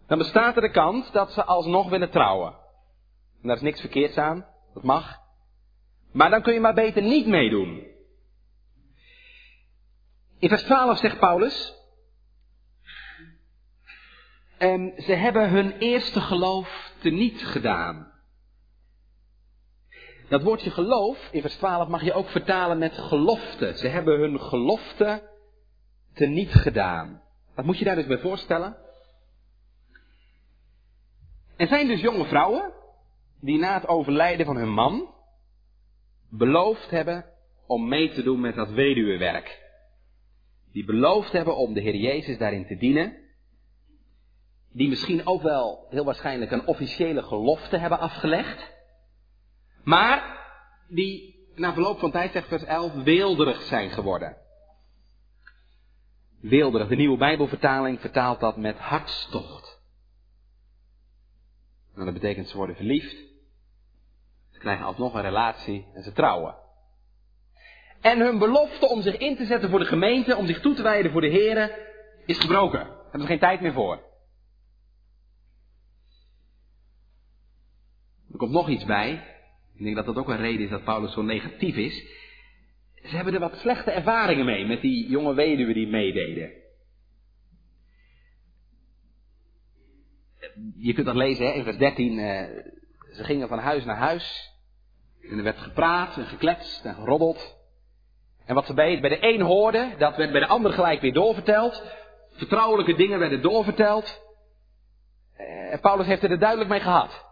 dan 0.07 0.17
bestaat 0.17 0.55
er 0.55 0.61
de 0.61 0.71
kans 0.71 1.11
dat 1.11 1.31
ze 1.31 1.43
alsnog 1.43 1.89
willen 1.89 2.09
trouwen. 2.09 2.53
En 3.41 3.47
daar 3.47 3.55
is 3.55 3.61
niks 3.61 3.79
verkeerds 3.79 4.17
aan, 4.17 4.45
dat 4.73 4.83
mag. 4.83 5.19
Maar 6.11 6.29
dan 6.29 6.41
kun 6.41 6.53
je 6.53 6.59
maar 6.59 6.73
beter 6.73 7.01
niet 7.01 7.27
meedoen. 7.27 7.87
In 10.39 10.49
vers 10.49 10.63
12 10.63 10.97
zegt 10.97 11.19
Paulus, 11.19 11.73
en 14.57 14.93
ze 14.97 15.13
hebben 15.13 15.49
hun 15.49 15.77
eerste 15.77 16.21
geloof 16.21 16.93
teniet 16.99 17.45
gedaan. 17.45 18.11
Dat 20.29 20.43
woordje 20.43 20.71
geloof 20.71 21.29
in 21.31 21.41
vers 21.41 21.55
12 21.55 21.87
mag 21.87 22.03
je 22.03 22.13
ook 22.13 22.29
vertalen 22.29 22.77
met 22.77 22.97
gelofte. 22.97 23.77
Ze 23.77 23.87
hebben 23.87 24.19
hun 24.19 24.39
gelofte 24.39 25.29
teniet 26.13 26.53
gedaan. 26.53 27.21
Wat 27.55 27.65
moet 27.65 27.77
je 27.77 27.85
daar 27.85 27.95
dus 27.95 28.07
bij 28.07 28.19
voorstellen? 28.19 28.77
Er 31.55 31.67
zijn 31.67 31.87
dus 31.87 32.01
jonge 32.01 32.25
vrouwen 32.25 32.73
die 33.41 33.59
na 33.59 33.73
het 33.73 33.87
overlijden 33.87 34.45
van 34.45 34.57
hun 34.57 34.73
man 34.73 35.13
beloofd 36.29 36.89
hebben 36.89 37.25
om 37.67 37.87
mee 37.87 38.09
te 38.09 38.23
doen 38.23 38.39
met 38.39 38.55
dat 38.55 38.69
weduwewerk. 38.69 39.67
Die 40.71 40.85
beloofd 40.85 41.31
hebben 41.31 41.57
om 41.57 41.73
de 41.73 41.81
Heer 41.81 41.95
Jezus 41.95 42.37
daarin 42.37 42.65
te 42.65 42.77
dienen. 42.77 43.17
Die 44.71 44.89
misschien 44.89 45.25
ook 45.25 45.41
wel 45.41 45.87
heel 45.89 46.05
waarschijnlijk 46.05 46.51
een 46.51 46.67
officiële 46.67 47.23
gelofte 47.23 47.77
hebben 47.77 47.99
afgelegd. 47.99 48.73
Maar 49.83 50.37
die 50.87 51.39
na 51.59 51.73
verloop 51.73 51.99
van 51.99 52.11
tijd, 52.11 52.31
zegt 52.31 52.47
vers 52.47 52.63
11, 52.63 52.93
weelderig 52.93 53.61
zijn 53.61 53.89
geworden. 53.89 54.37
Weelderig, 56.41 56.87
de 56.87 56.95
nieuwe 56.95 57.17
Bijbelvertaling 57.17 57.99
vertaalt 57.99 58.39
dat 58.39 58.57
met 58.57 58.77
hartstocht. 58.77 59.81
Nou, 61.93 62.05
dat 62.05 62.13
betekent 62.13 62.47
ze 62.47 62.57
worden 62.57 62.75
verliefd. 62.75 63.28
Ze 64.59 64.65
krijgen 64.65 64.85
alsnog 64.85 65.13
een 65.13 65.21
relatie 65.21 65.85
en 65.93 66.03
ze 66.03 66.11
trouwen. 66.11 66.55
En 68.01 68.19
hun 68.19 68.37
belofte 68.37 68.89
om 68.89 69.01
zich 69.01 69.17
in 69.17 69.35
te 69.35 69.45
zetten 69.45 69.69
voor 69.69 69.79
de 69.79 69.85
gemeente, 69.85 70.35
om 70.35 70.45
zich 70.45 70.59
toe 70.59 70.75
te 70.75 70.81
wijden 70.81 71.11
voor 71.11 71.21
de 71.21 71.27
heren, 71.27 71.71
is 72.25 72.37
gebroken. 72.37 72.79
Daar 72.79 73.01
hebben 73.01 73.21
ze 73.21 73.27
geen 73.27 73.39
tijd 73.39 73.61
meer 73.61 73.73
voor. 73.73 74.03
Er 78.31 78.37
komt 78.37 78.51
nog 78.51 78.69
iets 78.69 78.85
bij. 78.85 79.11
Ik 79.75 79.83
denk 79.83 79.95
dat 79.95 80.05
dat 80.05 80.17
ook 80.17 80.29
een 80.29 80.37
reden 80.37 80.63
is 80.63 80.69
dat 80.69 80.83
Paulus 80.83 81.13
zo 81.13 81.21
negatief 81.21 81.75
is. 81.75 82.03
Ze 82.95 83.15
hebben 83.15 83.33
er 83.33 83.39
wat 83.39 83.57
slechte 83.57 83.91
ervaringen 83.91 84.45
mee 84.45 84.65
met 84.65 84.81
die 84.81 85.09
jonge 85.09 85.33
weduwen 85.33 85.73
die 85.73 85.87
meededen. 85.87 86.51
Je 90.77 90.93
kunt 90.93 91.05
dat 91.05 91.15
lezen 91.15 91.45
hè, 91.45 91.51
in 91.51 91.63
vers 91.63 91.77
13. 91.77 92.19
Ze 93.11 93.23
gingen 93.23 93.47
van 93.47 93.59
huis 93.59 93.85
naar 93.85 93.97
huis. 93.97 94.53
En 95.21 95.37
er 95.37 95.43
werd 95.43 95.59
gepraat 95.59 96.17
en 96.17 96.25
gekletst 96.25 96.85
en 96.85 96.95
geroddeld. 96.95 97.57
En 98.45 98.55
wat 98.55 98.65
ze 98.65 98.73
bij, 98.73 98.99
bij 98.99 99.09
de 99.09 99.33
een 99.33 99.41
hoorden, 99.41 99.97
dat 99.97 100.15
werd 100.15 100.31
bij 100.31 100.39
de 100.39 100.47
ander 100.47 100.73
gelijk 100.73 101.01
weer 101.01 101.13
doorverteld. 101.13 101.83
Vertrouwelijke 102.31 102.95
dingen 102.95 103.19
werden 103.19 103.41
doorverteld. 103.41 104.21
Eh, 105.37 105.73
en 105.73 105.79
Paulus 105.79 106.05
heeft 106.05 106.23
er 106.23 106.39
duidelijk 106.39 106.69
mee 106.69 106.79
gehad. 106.79 107.27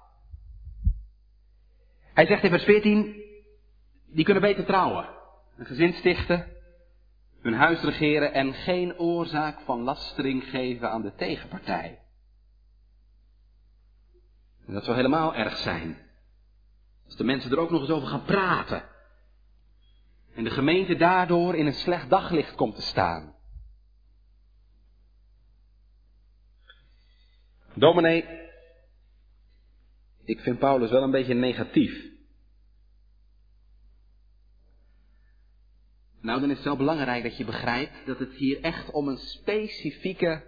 Hij 2.13 2.25
zegt 2.25 2.43
in 2.43 2.49
vers 2.49 2.63
14, 2.63 3.23
die 4.05 4.25
kunnen 4.25 4.43
beter 4.43 4.65
trouwen, 4.65 5.09
een 5.57 5.65
gezin 5.65 5.93
stichten, 5.93 6.47
hun 7.41 7.53
huis 7.53 7.81
regeren 7.81 8.33
en 8.33 8.53
geen 8.53 8.99
oorzaak 8.99 9.59
van 9.59 9.81
lastering 9.81 10.43
geven 10.43 10.91
aan 10.91 11.01
de 11.01 11.15
tegenpartij. 11.15 11.99
En 14.67 14.73
dat 14.73 14.83
zou 14.83 14.95
helemaal 14.95 15.35
erg 15.35 15.57
zijn. 15.57 15.97
Als 17.05 17.15
de 17.15 17.23
mensen 17.23 17.51
er 17.51 17.59
ook 17.59 17.71
nog 17.71 17.81
eens 17.81 17.89
over 17.89 18.07
gaan 18.07 18.25
praten. 18.25 18.83
En 20.35 20.43
de 20.43 20.49
gemeente 20.49 20.95
daardoor 20.95 21.55
in 21.55 21.65
een 21.65 21.73
slecht 21.73 22.09
daglicht 22.09 22.55
komt 22.55 22.75
te 22.75 22.81
staan. 22.81 23.35
Dominee, 27.73 28.25
ik 30.23 30.39
vind 30.39 30.59
Paulus 30.59 30.89
wel 30.89 31.03
een 31.03 31.11
beetje 31.11 31.33
negatief. 31.33 32.05
Nou, 36.21 36.39
dan 36.39 36.49
is 36.49 36.55
het 36.55 36.65
wel 36.65 36.77
belangrijk 36.77 37.23
dat 37.23 37.37
je 37.37 37.45
begrijpt 37.45 38.05
dat 38.05 38.19
het 38.19 38.33
hier 38.33 38.61
echt 38.61 38.91
om 38.91 39.07
een 39.07 39.17
specifieke 39.17 40.43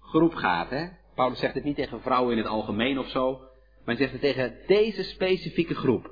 groep 0.00 0.34
gaat. 0.34 0.70
Hè? 0.70 0.88
Paulus 1.14 1.38
zegt 1.38 1.54
het 1.54 1.64
niet 1.64 1.76
tegen 1.76 2.02
vrouwen 2.02 2.32
in 2.32 2.38
het 2.38 2.46
algemeen 2.46 2.98
of 2.98 3.08
zo, 3.08 3.45
maar 3.86 3.96
hij 3.96 4.06
zegt 4.06 4.12
het 4.12 4.20
tegen 4.20 4.58
deze 4.66 5.02
specifieke 5.02 5.74
groep. 5.74 6.04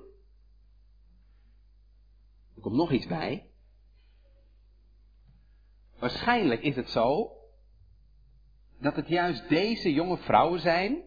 Er 2.56 2.60
komt 2.60 2.76
nog 2.76 2.92
iets 2.92 3.06
bij. 3.06 3.46
Waarschijnlijk 5.98 6.62
is 6.62 6.76
het 6.76 6.90
zo 6.90 7.32
dat 8.80 8.96
het 8.96 9.08
juist 9.08 9.48
deze 9.48 9.92
jonge 9.92 10.16
vrouwen 10.16 10.60
zijn 10.60 11.02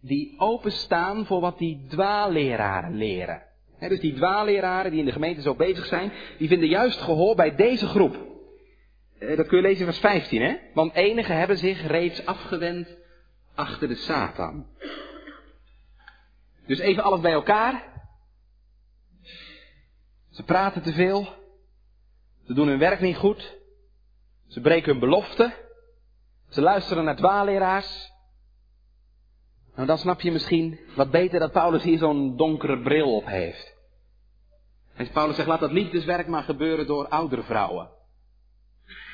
die 0.00 0.40
openstaan 0.40 1.26
voor 1.26 1.40
wat 1.40 1.58
die 1.58 1.86
dwaalleraren 1.88 2.94
leren. 2.94 3.42
dus 3.78 4.00
die 4.00 4.14
dwaalleraren 4.14 4.90
die 4.90 5.00
in 5.00 5.06
de 5.06 5.12
gemeente 5.12 5.42
zo 5.42 5.54
bezig 5.54 5.86
zijn, 5.86 6.12
die 6.38 6.48
vinden 6.48 6.68
juist 6.68 7.00
gehoor 7.00 7.34
bij 7.34 7.54
deze 7.54 7.86
groep. 7.86 8.26
Eh, 9.18 9.36
dat 9.36 9.46
kun 9.46 9.56
je 9.56 9.62
lezen 9.62 9.80
in 9.80 9.92
vers 9.92 9.98
15, 9.98 10.42
hè? 10.42 10.56
Want 10.74 10.94
enigen 10.94 11.38
hebben 11.38 11.58
zich 11.58 11.86
reeds 11.86 12.26
afgewend 12.26 12.96
achter 13.54 13.88
de 13.88 13.94
Satan. 13.94 14.66
Dus 16.68 16.78
even 16.78 17.02
alles 17.02 17.20
bij 17.20 17.32
elkaar. 17.32 18.02
Ze 20.30 20.42
praten 20.42 20.82
te 20.82 20.92
veel. 20.92 21.28
Ze 22.46 22.54
doen 22.54 22.68
hun 22.68 22.78
werk 22.78 23.00
niet 23.00 23.16
goed. 23.16 23.56
Ze 24.46 24.60
breken 24.60 24.90
hun 24.90 25.00
beloften. 25.00 25.54
Ze 26.48 26.60
luisteren 26.60 27.04
naar 27.04 27.16
dwaalleraars. 27.16 28.12
Nou, 29.74 29.86
dan 29.86 29.98
snap 29.98 30.20
je 30.20 30.32
misschien 30.32 30.78
wat 30.96 31.10
beter 31.10 31.40
dat 31.40 31.52
Paulus 31.52 31.82
hier 31.82 31.98
zo'n 31.98 32.36
donkere 32.36 32.80
bril 32.80 33.16
op 33.16 33.26
heeft. 33.26 33.76
En 34.94 35.10
Paulus 35.10 35.36
zegt, 35.36 35.48
laat 35.48 35.60
dat 35.60 35.72
liefdeswerk 35.72 36.26
maar 36.26 36.42
gebeuren 36.42 36.86
door 36.86 37.08
oudere 37.08 37.42
vrouwen. 37.42 37.90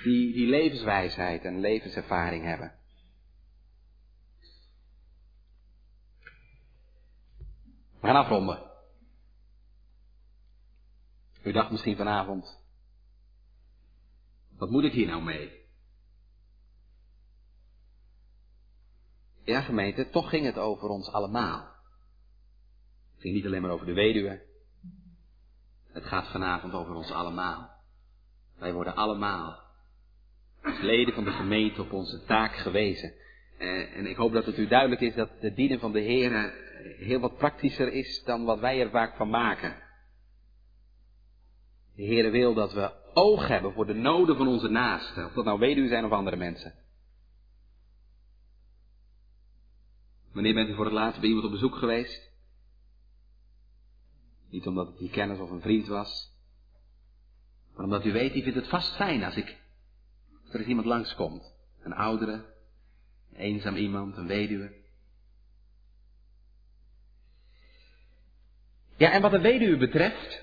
Die, 0.05 0.33
die 0.33 0.47
levenswijsheid 0.47 1.45
en 1.45 1.61
levenservaring 1.61 2.45
hebben. 2.45 2.73
We 8.05 8.11
gaan 8.11 8.23
afronden. 8.23 8.59
U 11.43 11.53
dacht 11.53 11.71
misschien 11.71 11.97
vanavond, 11.97 12.61
wat 14.59 14.71
moet 14.71 14.85
ik 14.85 14.93
hier 14.93 15.07
nou 15.07 15.23
mee? 15.23 15.51
Ja, 19.45 19.61
gemeente, 19.61 20.09
toch 20.11 20.29
ging 20.29 20.47
het 20.47 20.59
over 20.59 20.89
ons 20.89 21.13
allemaal. 21.13 21.61
Het 23.13 23.21
ging 23.21 23.35
niet 23.35 23.47
alleen 23.47 23.63
maar 23.63 23.71
over 23.71 23.87
de 23.87 23.93
weduwe. 23.93 24.43
Het 25.93 26.05
gaat 26.05 26.31
vanavond 26.31 26.73
over 26.73 26.95
ons 26.95 27.11
allemaal. 27.11 27.71
Wij 28.59 28.73
worden 28.73 28.95
allemaal 28.95 29.61
als 30.63 30.81
leden 30.81 31.15
van 31.15 31.25
de 31.25 31.33
gemeente 31.33 31.83
op 31.83 31.93
onze 31.93 32.25
taak 32.25 32.57
gewezen. 32.57 33.15
Eh, 33.59 33.97
en 33.97 34.07
ik 34.07 34.17
hoop 34.17 34.33
dat 34.33 34.47
het 34.47 34.59
u 34.59 34.67
duidelijk 34.67 35.01
is 35.01 35.15
dat 35.15 35.41
de 35.41 35.55
dienen 35.55 35.81
van 35.81 35.93
de 35.93 36.01
Heer 36.01 36.63
heel 36.99 37.21
wat 37.21 37.37
praktischer 37.37 37.93
is 37.93 38.23
dan 38.25 38.45
wat 38.45 38.61
wij 38.61 38.81
er 38.81 38.91
vaak 38.91 39.17
van 39.17 39.31
maken. 39.31 39.83
De 41.95 42.03
Heer 42.03 42.31
wil 42.31 42.55
dat 42.55 42.73
we 42.73 42.93
oog 43.15 43.49
hebben 43.49 43.73
voor 43.73 43.87
de 43.87 43.95
noden 43.95 44.37
van 44.37 44.49
onze 44.49 44.69
naasten, 44.69 45.27
of 45.27 45.33
dat 45.33 45.45
nou 45.45 45.59
weduwe 45.59 45.89
zijn 45.89 46.05
of 46.05 46.11
andere 46.11 46.37
mensen. 46.37 46.75
Wanneer 50.33 50.55
bent 50.55 50.69
u 50.69 50.75
voor 50.75 50.85
het 50.85 50.95
laatst 50.95 51.21
bij 51.21 51.29
iemand 51.29 51.47
op 51.47 51.53
bezoek 51.53 51.75
geweest? 51.75 52.33
Niet 54.51 54.67
omdat 54.67 54.87
het 54.87 55.01
een 55.01 55.11
kennis 55.11 55.39
of 55.39 55.51
een 55.51 55.61
vriend 55.61 55.87
was, 55.87 56.33
maar 57.75 57.85
omdat 57.85 58.05
u 58.05 58.13
weet, 58.13 58.33
die 58.33 58.43
vindt 58.43 58.59
het 58.59 58.69
vast 58.69 58.97
fijn 58.97 59.25
als 59.25 59.37
ik, 59.37 59.57
er 60.51 60.59
eens 60.59 60.69
iemand 60.69 60.87
langskomt. 60.87 61.55
Een 61.83 61.93
oudere, 61.93 62.45
eenzaam 63.33 63.77
iemand, 63.77 64.17
een 64.17 64.27
weduwe. 64.27 64.84
Ja, 69.05 69.13
en 69.13 69.23
wat 69.23 69.31
de 69.31 69.41
weduwe 69.41 69.77
betreft, 69.77 70.43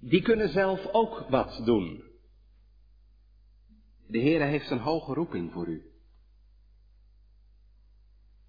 die 0.00 0.22
kunnen 0.22 0.48
zelf 0.48 0.86
ook 0.86 1.26
wat 1.28 1.60
doen. 1.64 2.02
De 4.06 4.18
Heer 4.18 4.40
heeft 4.40 4.70
een 4.70 4.78
hoge 4.78 5.14
roeping 5.14 5.52
voor 5.52 5.66
u. 5.66 5.82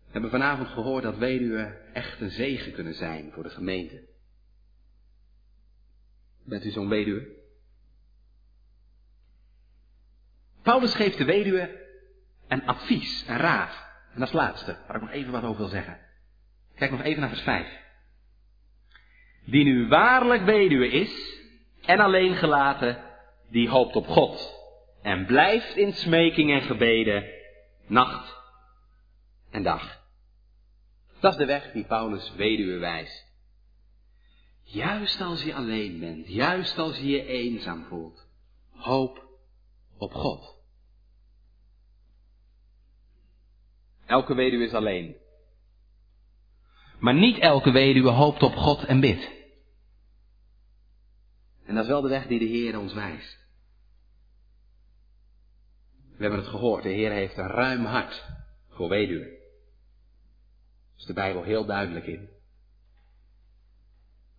We 0.05 0.11
hebben 0.11 0.29
vanavond 0.29 0.67
gehoord 0.67 1.03
dat 1.03 1.17
weduwen 1.17 1.93
echt 1.93 2.21
een 2.21 2.29
zegen 2.29 2.71
kunnen 2.71 2.93
zijn 2.93 3.31
voor 3.31 3.43
de 3.43 3.49
gemeente. 3.49 4.07
Bent 6.45 6.65
u 6.65 6.69
zo'n 6.69 6.89
weduwe? 6.89 7.37
Paulus 10.61 10.93
geeft 10.93 11.17
de 11.17 11.25
weduwe 11.25 11.87
een 12.47 12.65
advies, 12.65 13.27
een 13.27 13.37
raad. 13.37 13.87
En 14.13 14.21
het 14.21 14.33
laatste, 14.33 14.77
waar 14.87 14.95
ik 14.95 15.01
nog 15.01 15.11
even 15.11 15.31
wat 15.31 15.43
over 15.43 15.57
wil 15.57 15.67
zeggen. 15.67 15.99
Kijk 16.75 16.91
nog 16.91 17.01
even 17.01 17.19
naar 17.19 17.29
vers 17.29 17.41
5. 17.41 17.87
Die 19.49 19.63
nu 19.63 19.87
waarlijk 19.87 20.43
weduwe 20.43 20.89
is 20.89 21.39
en 21.81 21.99
alleen 21.99 22.35
gelaten, 22.35 23.03
die 23.49 23.69
hoopt 23.69 23.95
op 23.95 24.07
God. 24.07 24.57
En 25.01 25.25
blijft 25.25 25.75
in 25.75 25.93
smeking 25.93 26.51
en 26.51 26.61
gebeden, 26.61 27.25
nacht 27.87 28.37
en 29.51 29.63
dag. 29.63 30.01
Dat 31.19 31.31
is 31.31 31.37
de 31.37 31.45
weg 31.45 31.71
die 31.71 31.85
Paulus 31.85 32.33
weduwe 32.35 32.77
wijst. 32.77 33.27
Juist 34.61 35.21
als 35.21 35.43
je 35.43 35.55
alleen 35.55 35.99
bent, 35.99 36.27
juist 36.27 36.77
als 36.77 36.97
je 36.97 37.07
je 37.07 37.25
eenzaam 37.25 37.83
voelt, 37.83 38.27
hoop 38.71 39.27
op 39.97 40.13
God. 40.13 40.57
Elke 44.05 44.33
weduwe 44.33 44.63
is 44.63 44.73
alleen. 44.73 45.15
Maar 46.99 47.13
niet 47.13 47.37
elke 47.37 47.71
weduwe 47.71 48.09
hoopt 48.09 48.43
op 48.43 48.55
God 48.55 48.85
en 48.85 48.99
bidt. 48.99 49.38
En 51.69 51.75
dat 51.75 51.83
is 51.83 51.89
wel 51.89 52.01
de 52.01 52.09
weg 52.09 52.27
die 52.27 52.39
de 52.39 52.45
Heer 52.45 52.79
ons 52.79 52.93
wijst. 52.93 53.47
We 56.15 56.21
hebben 56.21 56.39
het 56.39 56.47
gehoord, 56.47 56.83
de 56.83 56.89
Heer 56.89 57.11
heeft 57.11 57.37
een 57.37 57.47
ruim 57.47 57.85
hart 57.85 58.25
voor 58.69 58.89
weduwen. 58.89 59.29
Daar 59.29 60.97
is 60.97 61.05
de 61.05 61.13
Bijbel 61.13 61.43
heel 61.43 61.65
duidelijk 61.65 62.05
in. 62.05 62.29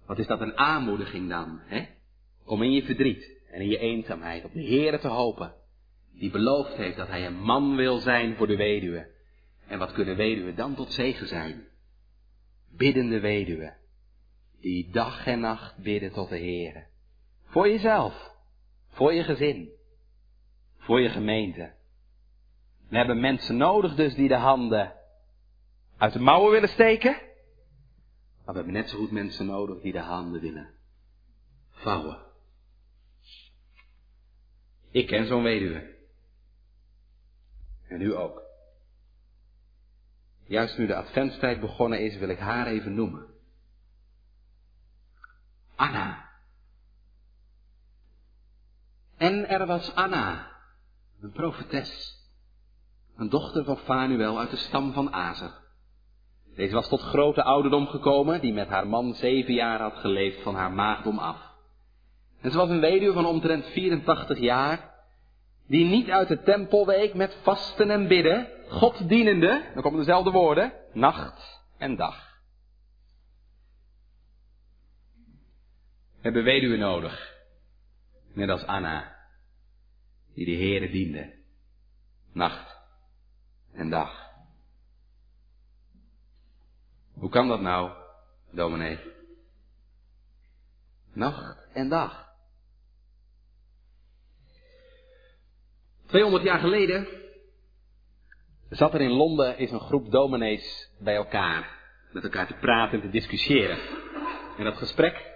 Wat 0.07 0.18
is 0.18 0.26
dat 0.26 0.41
een 0.41 0.57
aanmoediging 0.57 1.28
dan, 1.28 1.61
hè? 1.64 1.87
Om 2.45 2.62
in 2.62 2.72
je 2.72 2.83
verdriet 2.83 3.31
en 3.51 3.61
in 3.61 3.68
je 3.68 3.78
eenzaamheid 3.78 4.45
op 4.45 4.53
de 4.53 4.62
Heer 4.62 5.01
te 5.01 5.09
hopen, 5.09 5.55
die 6.12 6.31
beloofd 6.31 6.74
heeft 6.74 6.97
dat 6.97 7.09
Hij 7.09 7.26
een 7.26 7.41
man 7.43 7.76
wil 7.76 7.99
zijn 7.99 8.37
voor 8.37 8.47
de 8.47 8.57
weduwe. 8.57 9.11
En 9.66 9.78
wat 9.78 9.93
kunnen 9.93 10.16
weduwen 10.16 10.57
dan 10.57 10.74
tot 10.74 10.93
zegen 10.93 11.26
zijn? 11.26 11.66
Biddende 12.70 13.20
weduwen, 13.20 13.76
die 14.61 14.91
dag 14.91 15.26
en 15.26 15.41
nacht 15.41 15.76
bidden 15.76 16.12
tot 16.12 16.28
de 16.28 16.39
Heer. 16.39 16.89
Voor 17.51 17.69
jezelf, 17.69 18.35
voor 18.89 19.13
je 19.13 19.25
gezin, 19.25 19.71
voor 20.79 21.01
je 21.01 21.09
gemeente. 21.09 21.73
We 22.89 22.97
hebben 22.97 23.21
mensen 23.21 23.57
nodig 23.57 23.95
dus 23.95 24.15
die 24.15 24.29
de 24.29 24.37
handen 24.37 24.93
uit 25.97 26.13
de 26.13 26.19
mouwen 26.19 26.53
willen 26.53 26.69
steken. 26.69 27.13
Maar 28.45 28.55
we 28.55 28.55
hebben 28.55 28.73
net 28.73 28.91
zo 28.91 28.99
goed 28.99 29.11
mensen 29.11 29.47
nodig 29.47 29.81
die 29.81 29.93
de 29.93 29.99
handen 29.99 30.41
willen 30.41 30.75
vouwen. 31.71 32.19
Ik 34.91 35.07
ken 35.07 35.27
zo'n 35.27 35.43
weduwe. 35.43 35.97
En 37.89 38.01
u 38.01 38.17
ook. 38.17 38.43
Juist 40.45 40.79
nu 40.79 40.87
de 40.87 40.95
adventstijd 40.95 41.61
begonnen 41.61 42.01
is, 42.01 42.17
wil 42.17 42.29
ik 42.29 42.39
haar 42.39 42.67
even 42.67 42.95
noemen. 42.95 43.27
Anna. 45.75 46.30
En 49.21 49.49
er 49.49 49.66
was 49.66 49.95
Anna, 49.95 50.47
een 51.21 51.33
profetes, 51.33 52.18
een 53.16 53.29
dochter 53.29 53.64
van 53.64 53.77
Fanuel 53.77 54.39
uit 54.39 54.51
de 54.51 54.57
stam 54.57 54.93
van 54.93 55.12
Azer. 55.12 55.51
Deze 56.55 56.75
was 56.75 56.89
tot 56.89 57.01
grote 57.01 57.43
ouderdom 57.43 57.87
gekomen, 57.87 58.41
die 58.41 58.53
met 58.53 58.68
haar 58.68 58.87
man 58.87 59.14
zeven 59.14 59.55
jaar 59.55 59.81
had 59.81 59.97
geleefd 59.97 60.43
van 60.43 60.55
haar 60.55 60.73
maagdom 60.73 61.18
af. 61.18 61.37
En 62.41 62.51
ze 62.51 62.57
was 62.57 62.68
een 62.68 62.81
weduwe 62.81 63.12
van 63.12 63.27
omtrent 63.27 63.66
84 63.66 64.39
jaar, 64.39 64.95
die 65.66 65.85
niet 65.85 66.11
uit 66.11 66.29
de 66.29 66.43
tempel 66.43 66.87
week 66.87 67.14
met 67.14 67.37
vasten 67.43 67.91
en 67.91 68.09
bidden, 68.09 68.49
God 68.68 69.09
dienende, 69.09 69.71
dan 69.75 69.83
komen 69.83 69.99
dezelfde 69.99 70.31
woorden, 70.31 70.73
nacht 70.93 71.62
en 71.79 71.97
dag. 71.97 72.29
We 76.12 76.21
hebben 76.21 76.45
weduwe 76.45 76.77
nodig, 76.77 77.39
net 78.41 78.51
als 78.51 78.66
Anna, 78.66 79.16
die 80.34 80.45
de 80.45 80.57
Heere 80.57 80.91
diende, 80.91 81.32
nacht 82.32 82.76
en 83.72 83.91
dag. 83.91 84.28
Hoe 87.12 87.30
kan 87.30 87.49
dat 87.49 87.61
nou, 87.61 87.91
dominee? 88.51 88.99
Nacht 91.12 91.68
en 91.72 91.88
dag. 91.88 92.28
200 96.07 96.43
jaar 96.43 96.59
geleden 96.59 97.07
zat 98.70 98.95
er 98.95 99.01
in 99.01 99.11
Londen 99.11 99.59
is 99.59 99.70
een 99.70 99.80
groep 99.80 100.11
dominees 100.11 100.91
bij 100.99 101.14
elkaar. 101.14 101.78
Met 102.12 102.22
elkaar 102.22 102.47
te 102.47 102.55
praten 102.55 103.01
en 103.01 103.07
te 103.07 103.11
discussiëren. 103.11 103.78
En 104.59 104.64
dat 104.64 104.76
gesprek, 104.76 105.30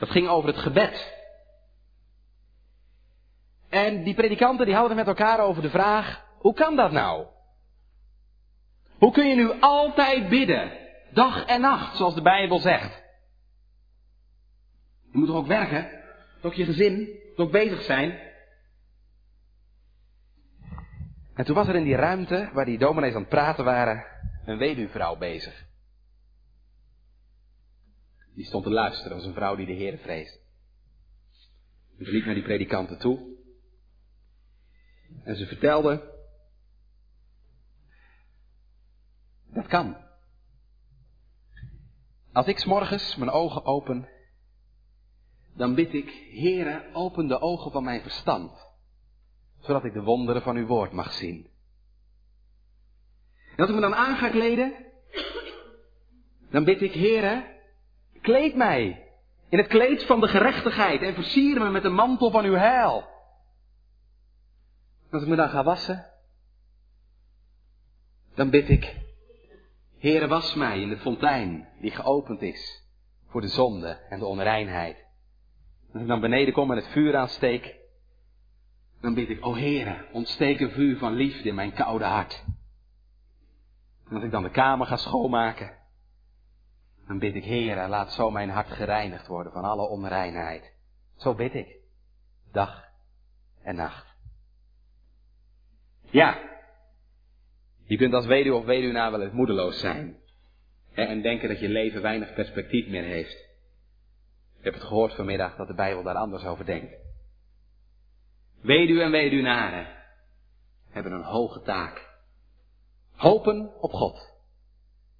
dat 0.00 0.10
ging 0.10 0.28
over 0.28 0.48
het 0.48 0.58
gebed. 0.58 1.17
En 3.68 4.02
die 4.04 4.14
predikanten 4.14 4.66
die 4.66 4.74
hadden 4.74 4.96
met 4.96 5.06
elkaar 5.06 5.40
over 5.40 5.62
de 5.62 5.70
vraag, 5.70 6.24
hoe 6.38 6.54
kan 6.54 6.76
dat 6.76 6.92
nou? 6.92 7.26
Hoe 8.98 9.12
kun 9.12 9.28
je 9.28 9.34
nu 9.34 9.60
altijd 9.60 10.28
bidden, 10.28 10.72
dag 11.12 11.44
en 11.44 11.60
nacht, 11.60 11.96
zoals 11.96 12.14
de 12.14 12.22
Bijbel 12.22 12.58
zegt? 12.58 13.02
Je 15.12 15.18
moet 15.18 15.26
toch 15.26 15.36
ook 15.36 15.46
werken? 15.46 15.90
Toch 16.40 16.54
je 16.54 16.64
gezin? 16.64 17.18
Toch 17.36 17.50
bezig 17.50 17.82
zijn? 17.82 18.26
En 21.34 21.44
toen 21.44 21.54
was 21.54 21.68
er 21.68 21.74
in 21.74 21.84
die 21.84 21.96
ruimte, 21.96 22.50
waar 22.52 22.64
die 22.64 22.78
dominees 22.78 23.14
aan 23.14 23.20
het 23.20 23.28
praten 23.28 23.64
waren, 23.64 24.04
een 24.44 24.58
weduwvrouw 24.58 25.16
bezig. 25.16 25.66
Die 28.34 28.44
stond 28.44 28.64
te 28.64 28.70
luisteren, 28.70 29.12
als 29.12 29.24
een 29.24 29.34
vrouw 29.34 29.56
die 29.56 29.66
de 29.66 29.72
Heer 29.72 29.98
vreest. 29.98 30.40
Ze 31.98 32.10
liep 32.10 32.24
naar 32.24 32.34
die 32.34 32.42
predikanten 32.42 32.98
toe. 32.98 33.37
En 35.24 35.36
ze 35.36 35.46
vertelde, 35.46 36.14
dat 39.46 39.66
kan. 39.66 39.96
Als 42.32 42.46
ik 42.46 42.58
s'morgens 42.58 43.16
mijn 43.16 43.30
ogen 43.30 43.64
open, 43.64 44.08
dan 45.54 45.74
bid 45.74 45.94
ik, 45.94 46.10
Heere, 46.32 46.84
open 46.92 47.26
de 47.26 47.40
ogen 47.40 47.70
van 47.70 47.84
mijn 47.84 48.02
verstand 48.02 48.66
zodat 49.60 49.84
ik 49.84 49.92
de 49.92 50.02
wonderen 50.02 50.42
van 50.42 50.56
uw 50.56 50.66
woord 50.66 50.92
mag 50.92 51.12
zien. 51.12 51.50
En 53.50 53.56
als 53.56 53.68
ik 53.68 53.74
me 53.74 53.80
dan 53.80 53.94
aan 53.94 54.16
ga 54.16 54.28
kleden, 54.28 54.72
dan 56.50 56.64
bid 56.64 56.82
ik, 56.82 56.92
Heere, 56.92 57.60
kleed 58.20 58.56
mij 58.56 59.08
in 59.48 59.58
het 59.58 59.66
kleed 59.66 60.04
van 60.04 60.20
de 60.20 60.28
gerechtigheid 60.28 61.02
en 61.02 61.14
versier 61.14 61.60
me 61.60 61.70
met 61.70 61.82
de 61.82 61.88
mantel 61.88 62.30
van 62.30 62.44
uw 62.44 62.54
heil. 62.54 63.08
Als 65.10 65.22
ik 65.22 65.28
me 65.28 65.36
dan 65.36 65.48
ga 65.48 65.64
wassen, 65.64 66.06
dan 68.34 68.50
bid 68.50 68.68
ik, 68.68 68.96
Heere, 69.98 70.26
was 70.26 70.54
mij 70.54 70.80
in 70.80 70.88
de 70.88 70.98
fontein 70.98 71.68
die 71.80 71.90
geopend 71.90 72.42
is 72.42 72.84
voor 73.28 73.40
de 73.40 73.48
zonde 73.48 73.88
en 73.88 74.18
de 74.18 74.26
onreinheid. 74.26 75.06
Als 75.92 76.02
ik 76.02 76.08
dan 76.08 76.20
beneden 76.20 76.54
kom 76.54 76.70
en 76.70 76.76
het 76.76 76.88
vuur 76.88 77.16
aansteek, 77.16 77.76
dan 79.00 79.14
bid 79.14 79.28
ik, 79.28 79.46
o 79.46 79.54
Heere, 79.54 80.06
ontsteek 80.12 80.60
een 80.60 80.70
vuur 80.70 80.98
van 80.98 81.12
liefde 81.12 81.48
in 81.48 81.54
mijn 81.54 81.72
koude 81.72 82.04
hart. 82.04 82.44
En 84.08 84.14
als 84.14 84.24
ik 84.24 84.30
dan 84.30 84.42
de 84.42 84.50
kamer 84.50 84.86
ga 84.86 84.96
schoonmaken, 84.96 85.76
dan 87.06 87.18
bid 87.18 87.34
ik, 87.34 87.44
Heere, 87.44 87.88
laat 87.88 88.12
zo 88.12 88.30
mijn 88.30 88.50
hart 88.50 88.70
gereinigd 88.70 89.26
worden 89.26 89.52
van 89.52 89.64
alle 89.64 89.88
onreinheid. 89.88 90.72
Zo 91.16 91.34
bid 91.34 91.54
ik, 91.54 91.76
dag 92.52 92.84
en 93.62 93.74
nacht. 93.74 94.07
Ja, 96.10 96.38
je 97.84 97.96
kunt 97.96 98.14
als 98.14 98.26
weduwe 98.26 98.56
of 98.56 98.64
weduwnaar 98.64 99.10
wel 99.10 99.22
eens 99.22 99.32
moedeloos 99.32 99.80
zijn. 99.80 100.16
Hè, 100.92 101.02
en 101.02 101.22
denken 101.22 101.48
dat 101.48 101.60
je 101.60 101.68
leven 101.68 102.02
weinig 102.02 102.34
perspectief 102.34 102.88
meer 102.88 103.04
heeft. 103.04 103.46
Ik 104.58 104.64
heb 104.64 104.74
het 104.74 104.82
gehoord 104.82 105.14
vanmiddag 105.14 105.56
dat 105.56 105.66
de 105.66 105.74
Bijbel 105.74 106.02
daar 106.02 106.14
anders 106.14 106.44
over 106.44 106.64
denkt. 106.64 106.96
Weduwe 108.60 109.02
en 109.02 109.10
weduwnaren 109.10 109.86
hebben 110.90 111.12
een 111.12 111.22
hoge 111.22 111.62
taak 111.62 112.08
Hopen 113.18 113.72
op 113.80 113.92
God. 113.92 114.32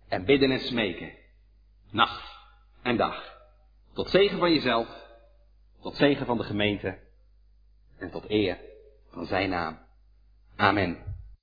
En 0.09 0.25
bidden 0.25 0.51
en 0.51 0.61
smeken. 0.61 1.13
Nacht 1.91 2.39
en 2.83 2.97
dag. 2.97 3.39
Tot 3.93 4.11
zegen 4.11 4.39
van 4.39 4.53
jezelf. 4.53 4.89
Tot 5.81 5.97
zegen 5.97 6.27
van 6.27 6.37
de 6.37 6.45
gemeente. 6.45 6.99
En 7.99 8.11
tot 8.11 8.31
eer 8.31 8.59
van 9.11 9.27
zijn 9.27 9.51
naam. 9.51 9.88
Amén. 10.59 11.08